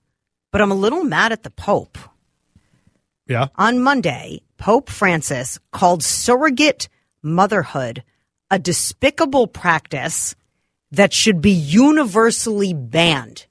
but 0.51 0.61
I'm 0.61 0.71
a 0.71 0.75
little 0.75 1.03
mad 1.03 1.31
at 1.31 1.43
the 1.43 1.49
Pope. 1.49 1.97
Yeah, 3.27 3.47
On 3.55 3.79
Monday, 3.79 4.41
Pope 4.57 4.89
Francis 4.89 5.57
called 5.71 6.03
surrogate 6.03 6.89
motherhood 7.23 8.03
a 8.51 8.59
despicable 8.59 9.47
practice 9.47 10.35
that 10.91 11.13
should 11.13 11.41
be 11.41 11.51
universally 11.51 12.73
banned. 12.73 13.47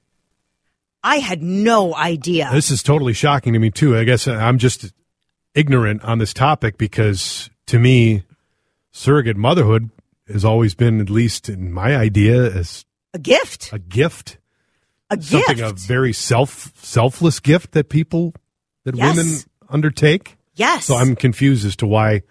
I 1.03 1.17
had 1.17 1.41
no 1.41 1.95
idea. 1.95 2.49
This 2.53 2.69
is 2.69 2.83
totally 2.83 3.13
shocking 3.13 3.53
to 3.53 3.59
me 3.59 3.71
too. 3.71 3.97
I 3.97 4.03
guess 4.03 4.27
I'm 4.27 4.59
just 4.59 4.93
ignorant 5.55 6.03
on 6.03 6.19
this 6.19 6.33
topic 6.33 6.77
because 6.77 7.49
to 7.65 7.79
me, 7.79 8.23
surrogate 8.91 9.37
motherhood 9.37 9.89
has 10.27 10.45
always 10.45 10.75
been, 10.75 11.01
at 11.01 11.09
least 11.09 11.49
in 11.49 11.73
my 11.73 11.95
idea, 11.95 12.55
as 12.55 12.85
a 13.15 13.19
gift. 13.19 13.73
a 13.73 13.79
gift, 13.79 14.37
A 15.11 15.21
something 15.21 15.57
gift. 15.57 15.69
a 15.71 15.87
very 15.87 16.13
self 16.13 16.71
selfless 16.81 17.39
gift 17.39 17.71
that 17.73 17.89
people 17.89 18.33
that 18.85 18.95
Yes. 18.95 19.15
women 19.15 19.33
undertake. 19.69 20.37
yes. 20.55 20.85
So 20.85 20.95
I'm 20.95 21.15
confused 21.15 21.65
as 21.65 21.75
to 21.77 21.85
why, 21.87 22.21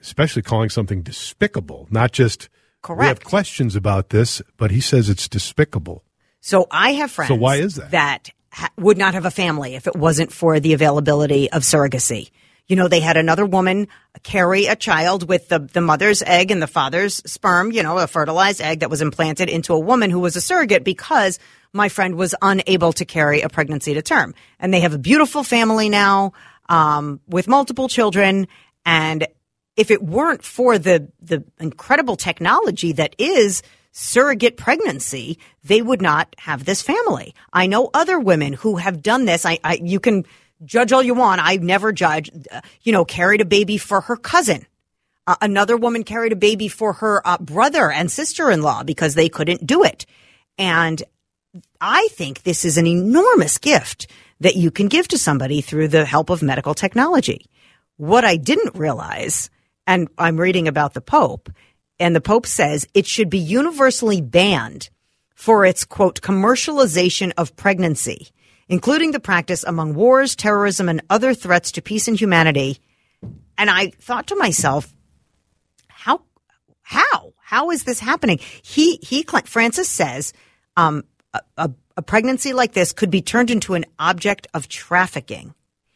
especially 0.00 0.42
calling 0.42 0.68
something 0.70 1.02
despicable, 1.02 1.86
not 1.90 2.12
just 2.12 2.48
correct. 2.82 3.00
we 3.00 3.06
have 3.06 3.24
questions 3.24 3.76
about 3.76 4.10
this, 4.10 4.40
but 4.56 4.70
he 4.70 4.80
says 4.80 5.08
it's 5.08 5.28
despicable. 5.28 6.02
So 6.40 6.66
I 6.70 6.92
have 6.92 7.10
friends. 7.10 7.28
So 7.28 7.34
why 7.34 7.56
is 7.56 7.74
that? 7.76 7.90
That 7.90 8.30
ha- 8.52 8.70
would 8.76 8.98
not 8.98 9.14
have 9.14 9.26
a 9.26 9.30
family 9.30 9.74
if 9.74 9.86
it 9.86 9.96
wasn't 9.96 10.32
for 10.32 10.60
the 10.60 10.72
availability 10.74 11.50
of 11.50 11.62
surrogacy. 11.62 12.30
You 12.68 12.74
know, 12.74 12.88
they 12.88 12.98
had 13.00 13.16
another 13.16 13.46
woman 13.46 13.86
carry 14.24 14.66
a 14.66 14.74
child 14.74 15.28
with 15.28 15.48
the, 15.48 15.60
the 15.60 15.80
mother's 15.80 16.20
egg 16.22 16.50
and 16.50 16.60
the 16.60 16.66
father's 16.66 17.22
sperm, 17.30 17.70
you 17.70 17.82
know, 17.84 17.96
a 17.98 18.08
fertilized 18.08 18.60
egg 18.60 18.80
that 18.80 18.90
was 18.90 19.00
implanted 19.02 19.48
into 19.48 19.72
a 19.72 19.78
woman 19.78 20.10
who 20.10 20.18
was 20.18 20.34
a 20.34 20.40
surrogate 20.40 20.82
because 20.82 21.38
my 21.76 21.88
friend 21.88 22.16
was 22.16 22.34
unable 22.42 22.92
to 22.94 23.04
carry 23.04 23.42
a 23.42 23.48
pregnancy 23.48 23.94
to 23.94 24.02
term. 24.02 24.34
And 24.58 24.72
they 24.72 24.80
have 24.80 24.94
a 24.94 24.98
beautiful 24.98 25.44
family 25.44 25.88
now, 25.88 26.32
um, 26.68 27.20
with 27.28 27.46
multiple 27.46 27.88
children. 27.88 28.48
And 28.84 29.26
if 29.76 29.90
it 29.90 30.02
weren't 30.02 30.42
for 30.42 30.78
the 30.78 31.08
the 31.20 31.44
incredible 31.60 32.16
technology 32.16 32.92
that 32.92 33.14
is 33.18 33.62
surrogate 33.92 34.56
pregnancy, 34.56 35.38
they 35.64 35.82
would 35.82 36.02
not 36.02 36.34
have 36.38 36.64
this 36.64 36.82
family. 36.82 37.34
I 37.52 37.66
know 37.66 37.90
other 37.94 38.18
women 38.18 38.52
who 38.52 38.76
have 38.76 39.02
done 39.02 39.24
this. 39.26 39.46
I, 39.46 39.58
I 39.62 39.78
you 39.82 40.00
can 40.00 40.24
judge 40.64 40.92
all 40.92 41.02
you 41.02 41.14
want. 41.14 41.40
I've 41.40 41.62
never 41.62 41.92
judged. 41.92 42.48
uh, 42.50 42.60
You 42.82 42.92
know, 42.92 43.04
carried 43.04 43.42
a 43.42 43.44
baby 43.46 43.78
for 43.78 44.00
her 44.02 44.16
cousin. 44.16 44.66
Uh, 45.26 45.36
another 45.42 45.76
woman 45.76 46.04
carried 46.04 46.32
a 46.32 46.36
baby 46.36 46.68
for 46.68 46.94
her 46.94 47.20
uh, 47.26 47.38
brother 47.38 47.90
and 47.90 48.10
sister-in-law 48.10 48.84
because 48.84 49.14
they 49.14 49.28
couldn't 49.28 49.66
do 49.66 49.82
it. 49.82 50.06
And 50.56 51.02
I 51.80 52.08
think 52.12 52.42
this 52.42 52.64
is 52.64 52.78
an 52.78 52.86
enormous 52.86 53.58
gift 53.58 54.10
that 54.40 54.56
you 54.56 54.70
can 54.70 54.88
give 54.88 55.08
to 55.08 55.18
somebody 55.18 55.60
through 55.60 55.88
the 55.88 56.04
help 56.04 56.30
of 56.30 56.42
medical 56.42 56.74
technology. 56.74 57.46
What 57.96 58.24
I 58.24 58.36
didn't 58.36 58.76
realize, 58.76 59.50
and 59.86 60.08
I'm 60.18 60.38
reading 60.38 60.68
about 60.68 60.94
the 60.94 61.00
Pope, 61.00 61.50
and 61.98 62.14
the 62.14 62.20
Pope 62.20 62.46
says 62.46 62.86
it 62.92 63.06
should 63.06 63.30
be 63.30 63.38
universally 63.38 64.20
banned 64.20 64.90
for 65.34 65.64
its 65.64 65.84
quote 65.84 66.20
commercialization 66.20 67.32
of 67.38 67.56
pregnancy, 67.56 68.28
including 68.68 69.12
the 69.12 69.20
practice 69.20 69.64
among 69.64 69.94
wars, 69.94 70.36
terrorism, 70.36 70.88
and 70.88 71.02
other 71.08 71.34
threats 71.34 71.72
to 71.72 71.82
peace 71.82 72.08
and 72.08 72.20
humanity. 72.20 72.78
And 73.56 73.70
I 73.70 73.90
thought 74.00 74.26
to 74.28 74.36
myself, 74.36 74.92
how 75.88 76.22
how 76.82 77.32
how 77.40 77.70
is 77.70 77.84
this 77.84 78.00
happening? 78.00 78.40
He 78.62 78.96
he 79.02 79.22
Francis 79.22 79.88
says 79.88 80.32
um, 80.76 81.04
a, 81.56 81.70
a, 81.96 82.02
pregnancy 82.02 82.52
like 82.52 82.72
this 82.72 82.92
could 82.92 83.10
be 83.10 83.22
turned 83.22 83.50
into 83.50 83.74
an 83.74 83.84
object 83.98 84.46
of 84.54 84.68
trafficking. 84.68 85.54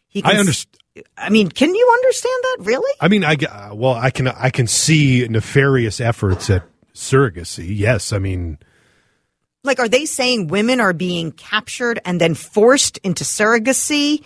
He 0.08 0.20
I 0.20 0.30
can 0.30 0.30
s- 0.32 0.40
understand. 0.40 0.76
I 1.16 1.30
mean, 1.30 1.48
can 1.48 1.74
you 1.74 1.88
understand 1.92 2.42
that? 2.42 2.56
Really? 2.60 2.92
I 3.00 3.08
mean, 3.08 3.24
I 3.24 3.34
uh, 3.34 3.74
well, 3.74 3.94
I 3.94 4.10
can 4.10 4.28
I 4.28 4.50
can 4.50 4.66
see 4.66 5.26
nefarious 5.28 6.00
efforts 6.00 6.50
at 6.50 6.64
surrogacy. 6.94 7.66
Yes, 7.70 8.12
I 8.12 8.18
mean, 8.18 8.58
Like, 9.62 9.78
are 9.78 9.88
they 9.88 10.06
saying 10.06 10.48
women 10.48 10.80
are 10.80 10.92
being 10.92 11.32
captured 11.32 12.00
and 12.04 12.20
then 12.20 12.34
forced 12.34 12.98
into 12.98 13.24
surrogacy 13.24 14.24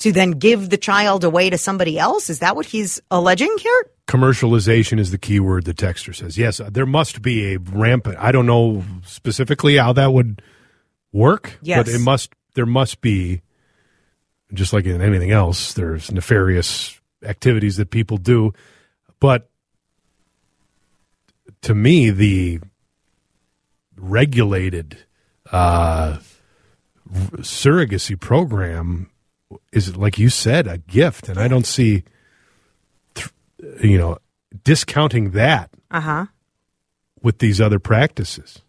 to 0.00 0.12
then 0.12 0.32
give 0.32 0.70
the 0.70 0.76
child 0.76 1.24
away 1.24 1.50
to 1.50 1.58
somebody 1.58 1.98
else? 1.98 2.28
Is 2.30 2.40
that 2.40 2.56
what 2.56 2.66
he's 2.66 3.00
alleging 3.10 3.54
here? 3.60 3.86
commercialization 4.06 4.98
is 5.00 5.10
the 5.12 5.16
key 5.18 5.40
word. 5.40 5.64
The 5.64 5.72
texter 5.72 6.14
says 6.14 6.36
yes. 6.36 6.60
uh, 6.60 6.68
There 6.70 6.84
must 6.84 7.22
be 7.22 7.54
a 7.54 7.58
rampant. 7.58 8.18
I 8.18 8.32
don't 8.32 8.44
know 8.44 8.84
specifically 9.06 9.76
how 9.78 9.94
that 9.94 10.12
would 10.12 10.42
work, 11.10 11.58
Yes. 11.62 11.78
but 11.78 11.88
it 11.88 12.00
must. 12.00 12.30
There 12.54 12.66
must 12.66 13.00
be, 13.00 13.40
just 14.52 14.74
like 14.74 14.84
in 14.84 15.00
anything 15.00 15.30
else. 15.30 15.72
There's 15.72 16.12
nefarious 16.12 17.00
activities 17.24 17.78
that 17.78 17.88
people 17.90 18.18
do, 18.18 18.52
but 19.20 19.48
to 21.62 21.74
me, 21.74 22.10
the 22.10 22.60
regulated 23.96 24.98
uh, 25.50 26.18
surrogacy 27.38 28.20
program 28.20 29.10
is, 29.72 29.96
like 29.96 30.18
you 30.18 30.28
said, 30.28 30.66
a 30.66 30.78
gift, 30.78 31.28
and 31.28 31.38
I 31.38 31.48
don't 31.48 31.66
see, 31.66 32.04
you 33.82 33.98
know, 33.98 34.18
discounting 34.62 35.30
that 35.32 35.70
Uh 35.90 36.00
huh. 36.00 36.26
with 37.22 37.38
these 37.38 37.60
other 37.60 37.78
practices. 37.78 38.60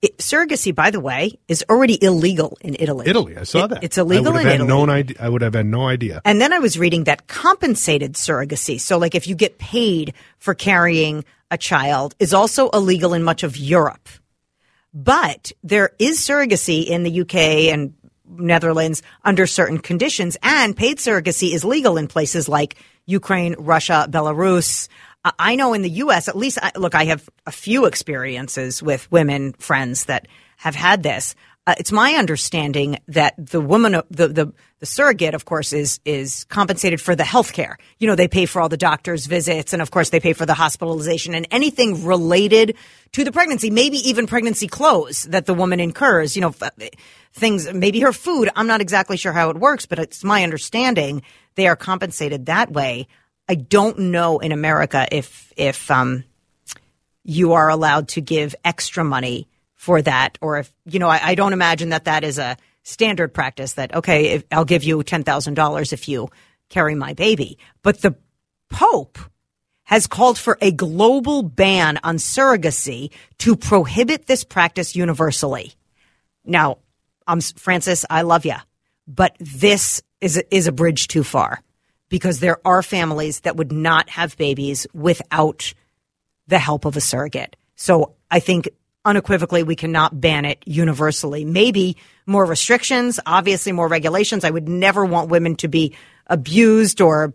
It, 0.00 0.18
surrogacy, 0.18 0.74
by 0.74 0.90
the 0.90 1.00
way, 1.00 1.38
is 1.48 1.64
already 1.68 2.02
illegal 2.02 2.56
in 2.60 2.76
Italy. 2.78 3.06
Italy, 3.08 3.36
I 3.36 3.44
saw 3.44 3.64
It- 3.64 3.68
that. 3.70 3.84
It's 3.84 3.98
illegal 3.98 4.34
I 4.34 4.42
in 4.42 4.46
Italy. 4.48 4.68
No 4.68 4.88
idea, 4.88 5.16
I 5.18 5.28
would 5.28 5.42
have 5.42 5.54
had 5.54 5.66
no 5.66 5.88
idea. 5.88 6.20
And 6.24 6.40
then 6.40 6.52
I 6.52 6.58
was 6.58 6.78
reading 6.78 7.04
that 7.04 7.26
compensated 7.26 8.14
surrogacy, 8.14 8.78
so 8.80 8.98
like 8.98 9.14
if 9.14 9.26
you 9.26 9.34
get 9.34 9.58
paid 9.58 10.12
for 10.38 10.54
carrying 10.54 11.24
a 11.50 11.58
child, 11.58 12.14
is 12.18 12.32
also 12.34 12.68
illegal 12.70 13.14
in 13.14 13.22
much 13.22 13.42
of 13.42 13.56
Europe. 13.56 14.08
But 14.92 15.52
there 15.62 15.90
is 15.98 16.20
surrogacy 16.20 16.84
in 16.86 17.02
the 17.02 17.20
UK 17.22 17.34
and 17.72 17.94
Netherlands 18.28 19.02
under 19.24 19.46
certain 19.46 19.78
conditions, 19.78 20.36
and 20.42 20.76
paid 20.76 20.98
surrogacy 20.98 21.52
is 21.52 21.64
legal 21.64 21.96
in 21.96 22.08
places 22.08 22.48
like 22.48 22.76
Ukraine, 23.06 23.54
Russia, 23.58 24.06
Belarus. 24.10 24.88
I- 25.24 25.56
know 25.56 25.72
in 25.74 25.82
the 25.82 25.90
U.S., 25.90 26.28
at 26.28 26.36
least, 26.36 26.58
look, 26.76 26.94
I 26.94 27.04
have 27.06 27.28
a 27.46 27.52
few 27.52 27.86
experiences 27.86 28.82
with 28.82 29.10
women 29.10 29.52
friends 29.54 30.06
that 30.06 30.28
have 30.58 30.74
had 30.74 31.02
this. 31.02 31.34
Uh, 31.66 31.74
it's 31.78 31.92
my 31.92 32.12
understanding 32.12 32.98
that 33.08 33.34
the 33.38 33.60
woman, 33.60 33.92
the, 34.10 34.28
the 34.28 34.52
the 34.80 34.86
surrogate, 34.86 35.34
of 35.34 35.46
course, 35.46 35.72
is 35.72 35.98
is 36.04 36.44
compensated 36.44 37.00
for 37.00 37.16
the 37.16 37.24
health 37.24 37.54
care. 37.54 37.78
You 37.98 38.06
know, 38.06 38.14
they 38.14 38.28
pay 38.28 38.44
for 38.44 38.60
all 38.60 38.68
the 38.68 38.76
doctor's 38.76 39.24
visits, 39.24 39.72
and 39.72 39.80
of 39.80 39.90
course, 39.90 40.10
they 40.10 40.20
pay 40.20 40.34
for 40.34 40.44
the 40.44 40.52
hospitalization 40.52 41.34
and 41.34 41.46
anything 41.50 42.04
related 42.04 42.76
to 43.12 43.24
the 43.24 43.32
pregnancy. 43.32 43.70
Maybe 43.70 43.96
even 44.08 44.26
pregnancy 44.26 44.68
clothes 44.68 45.22
that 45.24 45.46
the 45.46 45.54
woman 45.54 45.80
incurs. 45.80 46.36
You 46.36 46.42
know, 46.42 46.54
things, 47.32 47.72
maybe 47.72 48.00
her 48.00 48.12
food. 48.12 48.50
I'm 48.54 48.66
not 48.66 48.82
exactly 48.82 49.16
sure 49.16 49.32
how 49.32 49.48
it 49.48 49.56
works, 49.56 49.86
but 49.86 49.98
it's 49.98 50.22
my 50.22 50.42
understanding 50.42 51.22
they 51.54 51.66
are 51.66 51.76
compensated 51.76 52.46
that 52.46 52.70
way. 52.70 53.08
I 53.48 53.54
don't 53.54 53.98
know 53.98 54.38
in 54.38 54.52
America 54.52 55.08
if 55.10 55.50
if 55.56 55.90
um, 55.90 56.24
you 57.22 57.54
are 57.54 57.70
allowed 57.70 58.08
to 58.08 58.20
give 58.20 58.54
extra 58.66 59.02
money 59.02 59.48
for 59.84 60.00
that, 60.00 60.38
or 60.40 60.58
if 60.60 60.72
you 60.86 60.98
know, 60.98 61.10
I, 61.10 61.20
I 61.22 61.34
don't 61.34 61.52
imagine 61.52 61.90
that 61.90 62.06
that 62.06 62.24
is 62.24 62.38
a 62.38 62.56
standard 62.84 63.34
practice. 63.34 63.74
That 63.74 63.94
okay, 63.94 64.26
if, 64.36 64.44
I'll 64.50 64.64
give 64.64 64.82
you 64.82 65.02
ten 65.02 65.24
thousand 65.24 65.54
dollars 65.54 65.92
if 65.92 66.08
you 66.08 66.30
carry 66.70 66.94
my 66.94 67.12
baby. 67.12 67.58
But 67.82 68.00
the 68.00 68.16
Pope 68.70 69.18
has 69.84 70.06
called 70.06 70.38
for 70.38 70.56
a 70.62 70.72
global 70.72 71.42
ban 71.42 72.00
on 72.02 72.16
surrogacy 72.16 73.10
to 73.38 73.56
prohibit 73.56 74.26
this 74.26 74.42
practice 74.42 74.96
universally. 74.96 75.74
Now, 76.46 76.78
um, 77.26 77.42
Francis, 77.42 78.06
I 78.08 78.22
love 78.22 78.46
you, 78.46 78.56
but 79.06 79.36
this 79.38 80.02
is 80.22 80.38
a, 80.38 80.54
is 80.54 80.66
a 80.66 80.72
bridge 80.72 81.08
too 81.08 81.24
far 81.24 81.60
because 82.08 82.40
there 82.40 82.58
are 82.66 82.82
families 82.82 83.40
that 83.40 83.56
would 83.56 83.70
not 83.70 84.08
have 84.08 84.38
babies 84.38 84.86
without 84.94 85.74
the 86.46 86.58
help 86.58 86.86
of 86.86 86.96
a 86.96 87.02
surrogate. 87.02 87.56
So 87.76 88.14
I 88.30 88.40
think 88.40 88.70
unequivocally 89.04 89.62
we 89.62 89.76
cannot 89.76 90.20
ban 90.20 90.44
it 90.44 90.62
universally. 90.66 91.44
Maybe 91.44 91.96
more 92.26 92.44
restrictions, 92.44 93.20
obviously 93.26 93.72
more 93.72 93.88
regulations. 93.88 94.44
I 94.44 94.50
would 94.50 94.68
never 94.68 95.04
want 95.04 95.30
women 95.30 95.56
to 95.56 95.68
be 95.68 95.94
abused 96.26 97.00
or, 97.00 97.34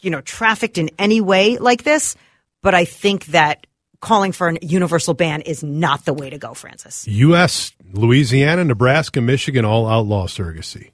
you 0.00 0.10
know, 0.10 0.20
trafficked 0.20 0.78
in 0.78 0.90
any 0.98 1.20
way 1.20 1.58
like 1.58 1.82
this. 1.84 2.16
But 2.62 2.74
I 2.74 2.84
think 2.84 3.26
that 3.26 3.66
calling 4.00 4.32
for 4.32 4.48
a 4.48 4.58
universal 4.62 5.14
ban 5.14 5.42
is 5.42 5.62
not 5.62 6.04
the 6.04 6.14
way 6.14 6.30
to 6.30 6.38
go, 6.38 6.54
Francis. 6.54 7.06
U.S., 7.08 7.72
Louisiana, 7.92 8.64
Nebraska, 8.64 9.20
Michigan 9.20 9.64
all 9.64 9.86
outlaw 9.86 10.26
surrogacy. 10.26 10.90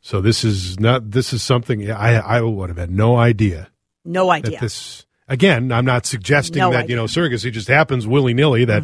So 0.00 0.20
this 0.20 0.42
is 0.44 0.80
not. 0.80 1.12
This 1.12 1.32
is 1.32 1.42
something 1.42 1.90
I 1.90 2.16
I 2.16 2.40
would 2.40 2.70
have 2.70 2.78
had 2.78 2.90
no 2.90 3.16
idea 3.16 3.70
No 4.04 4.26
that 4.26 4.46
idea. 4.46 4.60
this. 4.60 5.06
Again, 5.32 5.72
I'm 5.72 5.84
not 5.86 6.04
suggesting 6.04 6.58
No 6.60 6.70
that 6.70 6.84
idea. 6.84 6.84
Mm-hmm. 6.84 6.90
you 6.90 6.96
know 6.96 7.04
surrogacy 7.04 7.50
just 7.50 7.68
happens 7.68 8.06
willy 8.06 8.34
nilly. 8.34 8.64
That 8.66 8.82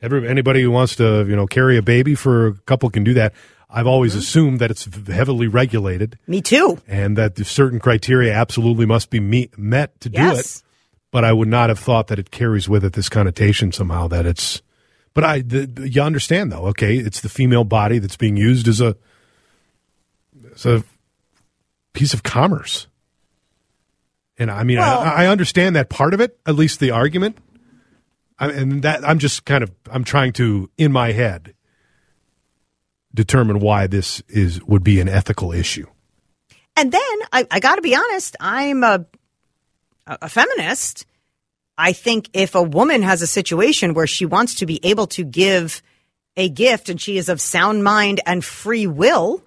every 0.00 0.28
anybody 0.28 0.62
who 0.62 0.70
wants 0.70 0.94
to 0.96 1.26
you 1.28 1.34
know 1.36 1.46
carry 1.46 1.76
a 1.76 1.82
baby 1.82 2.14
for 2.14 2.46
a 2.46 2.54
couple 2.66 2.88
can 2.90 3.02
do 3.04 3.14
that. 3.14 3.32
I've 3.68 3.86
always 3.86 4.12
Mm-hmm. 4.12 4.18
assumed 4.20 4.58
that 4.60 4.70
it's 4.70 4.88
heavily 5.08 5.46
regulated 5.48 6.18
Me 6.26 6.40
too. 6.40 6.78
and 6.86 7.18
that 7.18 7.34
the 7.34 7.44
certain 7.44 7.78
criteria 7.80 8.32
absolutely 8.32 8.86
must 8.86 9.10
be 9.10 9.20
meet, 9.20 9.58
met 9.58 10.00
to 10.00 10.08
do 10.08 10.16
Yes. 10.18 10.56
it. 10.58 10.62
But 11.10 11.24
I 11.24 11.32
would 11.32 11.48
not 11.48 11.68
have 11.68 11.78
thought 11.78 12.06
that 12.08 12.18
it 12.18 12.30
carries 12.30 12.68
with 12.68 12.84
it 12.84 12.92
this 12.94 13.08
connotation 13.08 13.72
somehow 13.72 14.08
that 14.08 14.24
it's 14.24 14.62
But 15.14 15.24
I, 15.24 15.40
the, 15.42 15.88
you 15.90 16.00
understand 16.00 16.52
though, 16.52 16.66
okay? 16.68 16.96
It's 16.96 17.20
the 17.20 17.28
female 17.28 17.64
body 17.64 17.98
that's 17.98 18.16
being 18.16 18.36
used 18.38 18.68
as 18.68 18.80
a 18.80 18.94
as 20.54 20.64
a 20.64 20.84
piece 21.92 22.14
of 22.14 22.22
commerce. 22.22 22.86
And 24.38 24.50
I 24.50 24.62
mean, 24.62 24.78
Well- 24.78 25.00
I, 25.00 25.24
I 25.24 25.26
understand 25.26 25.76
that 25.76 25.88
part 25.88 26.14
of 26.14 26.20
it, 26.20 26.38
at 26.46 26.54
least 26.54 26.80
the 26.80 26.90
argument. 26.90 27.38
I, 28.38 28.50
and 28.50 28.82
that 28.82 29.06
I'm 29.06 29.18
just 29.18 29.44
kind 29.44 29.64
of 29.64 29.72
I'm 29.90 30.04
trying 30.04 30.32
to 30.34 30.70
in 30.78 30.92
my 30.92 31.10
head 31.12 31.54
determine 33.12 33.58
why 33.58 33.86
this 33.88 34.22
is 34.28 34.62
would 34.64 34.84
be 34.84 35.00
an 35.00 35.08
ethical 35.08 35.52
issue. 35.52 35.86
And 36.76 36.92
then 36.92 37.18
I, 37.32 37.46
I 37.50 37.58
got 37.58 37.76
to 37.76 37.82
be 37.82 37.96
honest, 37.96 38.36
I'm 38.38 38.84
a, 38.84 39.04
a 40.06 40.28
feminist. 40.28 41.04
I 41.76 41.92
think 41.92 42.30
if 42.32 42.54
a 42.54 42.62
woman 42.62 43.02
has 43.02 43.22
a 43.22 43.26
situation 43.26 43.94
where 43.94 44.06
she 44.06 44.24
wants 44.26 44.56
to 44.56 44.66
be 44.66 44.78
able 44.84 45.08
to 45.08 45.24
give 45.24 45.82
a 46.36 46.48
gift 46.48 46.88
and 46.88 47.00
she 47.00 47.18
is 47.18 47.28
of 47.28 47.40
sound 47.40 47.82
mind 47.82 48.20
and 48.26 48.44
free 48.44 48.86
will, 48.86 49.42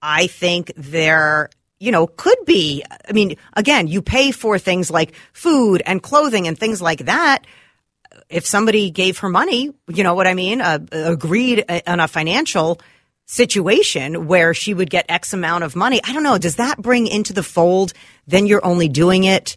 I 0.00 0.26
think 0.26 0.72
there, 0.76 1.50
you 1.80 1.92
know, 1.92 2.06
could 2.06 2.38
be. 2.44 2.84
I 3.08 3.12
mean, 3.12 3.36
again, 3.54 3.86
you 3.86 4.02
pay 4.02 4.30
for 4.30 4.58
things 4.58 4.90
like 4.90 5.14
food 5.32 5.82
and 5.86 6.02
clothing 6.02 6.48
and 6.48 6.58
things 6.58 6.82
like 6.82 7.06
that. 7.06 7.46
If 8.28 8.46
somebody 8.46 8.90
gave 8.90 9.18
her 9.18 9.28
money, 9.28 9.72
you 9.86 10.02
know 10.02 10.14
what 10.14 10.26
I 10.26 10.34
mean, 10.34 10.60
uh, 10.60 10.78
agreed 10.92 11.64
on 11.86 12.00
a 12.00 12.08
financial 12.08 12.80
situation 13.26 14.26
where 14.26 14.54
she 14.54 14.74
would 14.74 14.90
get 14.90 15.06
X 15.08 15.32
amount 15.32 15.64
of 15.64 15.76
money. 15.76 16.00
I 16.02 16.12
don't 16.12 16.22
know. 16.22 16.38
Does 16.38 16.56
that 16.56 16.80
bring 16.80 17.06
into 17.06 17.32
the 17.32 17.42
fold? 17.42 17.92
Then 18.26 18.46
you're 18.46 18.64
only 18.64 18.88
doing 18.88 19.24
it 19.24 19.56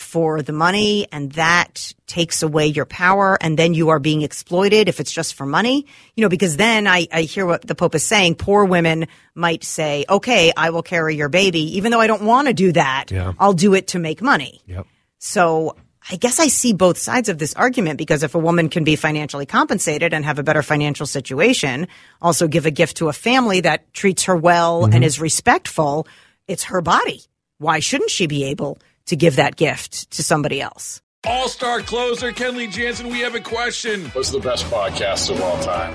for 0.00 0.40
the 0.40 0.52
money 0.52 1.06
and 1.12 1.32
that 1.32 1.92
takes 2.06 2.42
away 2.42 2.66
your 2.66 2.86
power 2.86 3.36
and 3.40 3.58
then 3.58 3.74
you 3.74 3.90
are 3.90 3.98
being 3.98 4.22
exploited 4.22 4.88
if 4.88 4.98
it's 4.98 5.12
just 5.12 5.34
for 5.34 5.44
money 5.44 5.84
you 6.16 6.22
know 6.22 6.28
because 6.30 6.56
then 6.56 6.86
I, 6.86 7.06
I 7.12 7.22
hear 7.22 7.44
what 7.44 7.62
the 7.62 7.74
pope 7.74 7.94
is 7.94 8.02
saying 8.02 8.36
poor 8.36 8.64
women 8.64 9.08
might 9.34 9.62
say 9.62 10.06
okay 10.08 10.52
i 10.56 10.70
will 10.70 10.82
carry 10.82 11.16
your 11.16 11.28
baby 11.28 11.76
even 11.76 11.92
though 11.92 12.00
i 12.00 12.06
don't 12.06 12.22
want 12.22 12.48
to 12.48 12.54
do 12.54 12.72
that 12.72 13.10
Yeah. 13.10 13.34
i'll 13.38 13.52
do 13.52 13.74
it 13.74 13.88
to 13.88 13.98
make 13.98 14.22
money 14.22 14.62
Yep. 14.66 14.86
so 15.18 15.76
I 16.10 16.16
guess 16.16 16.40
I 16.40 16.46
see 16.48 16.72
both 16.72 16.96
sides 16.96 17.28
of 17.28 17.38
this 17.38 17.54
argument 17.54 17.98
because 17.98 18.22
if 18.22 18.34
a 18.34 18.38
woman 18.38 18.70
can 18.70 18.84
be 18.84 18.96
financially 18.96 19.44
compensated 19.44 20.14
and 20.14 20.24
have 20.24 20.38
a 20.38 20.42
better 20.42 20.62
financial 20.62 21.04
situation, 21.04 21.88
also 22.22 22.48
give 22.48 22.64
a 22.64 22.70
gift 22.70 22.96
to 22.96 23.10
a 23.10 23.12
family 23.12 23.60
that 23.60 23.92
treats 23.92 24.24
her 24.24 24.34
well 24.34 24.84
and 24.84 24.94
mm-hmm. 24.94 25.02
is 25.02 25.20
respectful, 25.20 26.08
it's 26.48 26.64
her 26.64 26.80
body. 26.80 27.20
Why 27.58 27.80
shouldn't 27.80 28.10
she 28.10 28.26
be 28.26 28.44
able 28.44 28.78
to 29.06 29.16
give 29.16 29.36
that 29.36 29.56
gift 29.56 30.10
to 30.12 30.22
somebody 30.22 30.60
else? 30.60 31.00
All 31.24 31.48
star 31.48 31.80
closer 31.80 32.32
Kenley 32.32 32.70
Jansen, 32.70 33.08
we 33.08 33.20
have 33.20 33.34
a 33.34 33.40
question. 33.40 34.06
What's 34.10 34.30
the 34.30 34.40
best 34.40 34.64
podcast 34.66 35.30
of 35.30 35.40
all 35.40 35.62
time? 35.62 35.94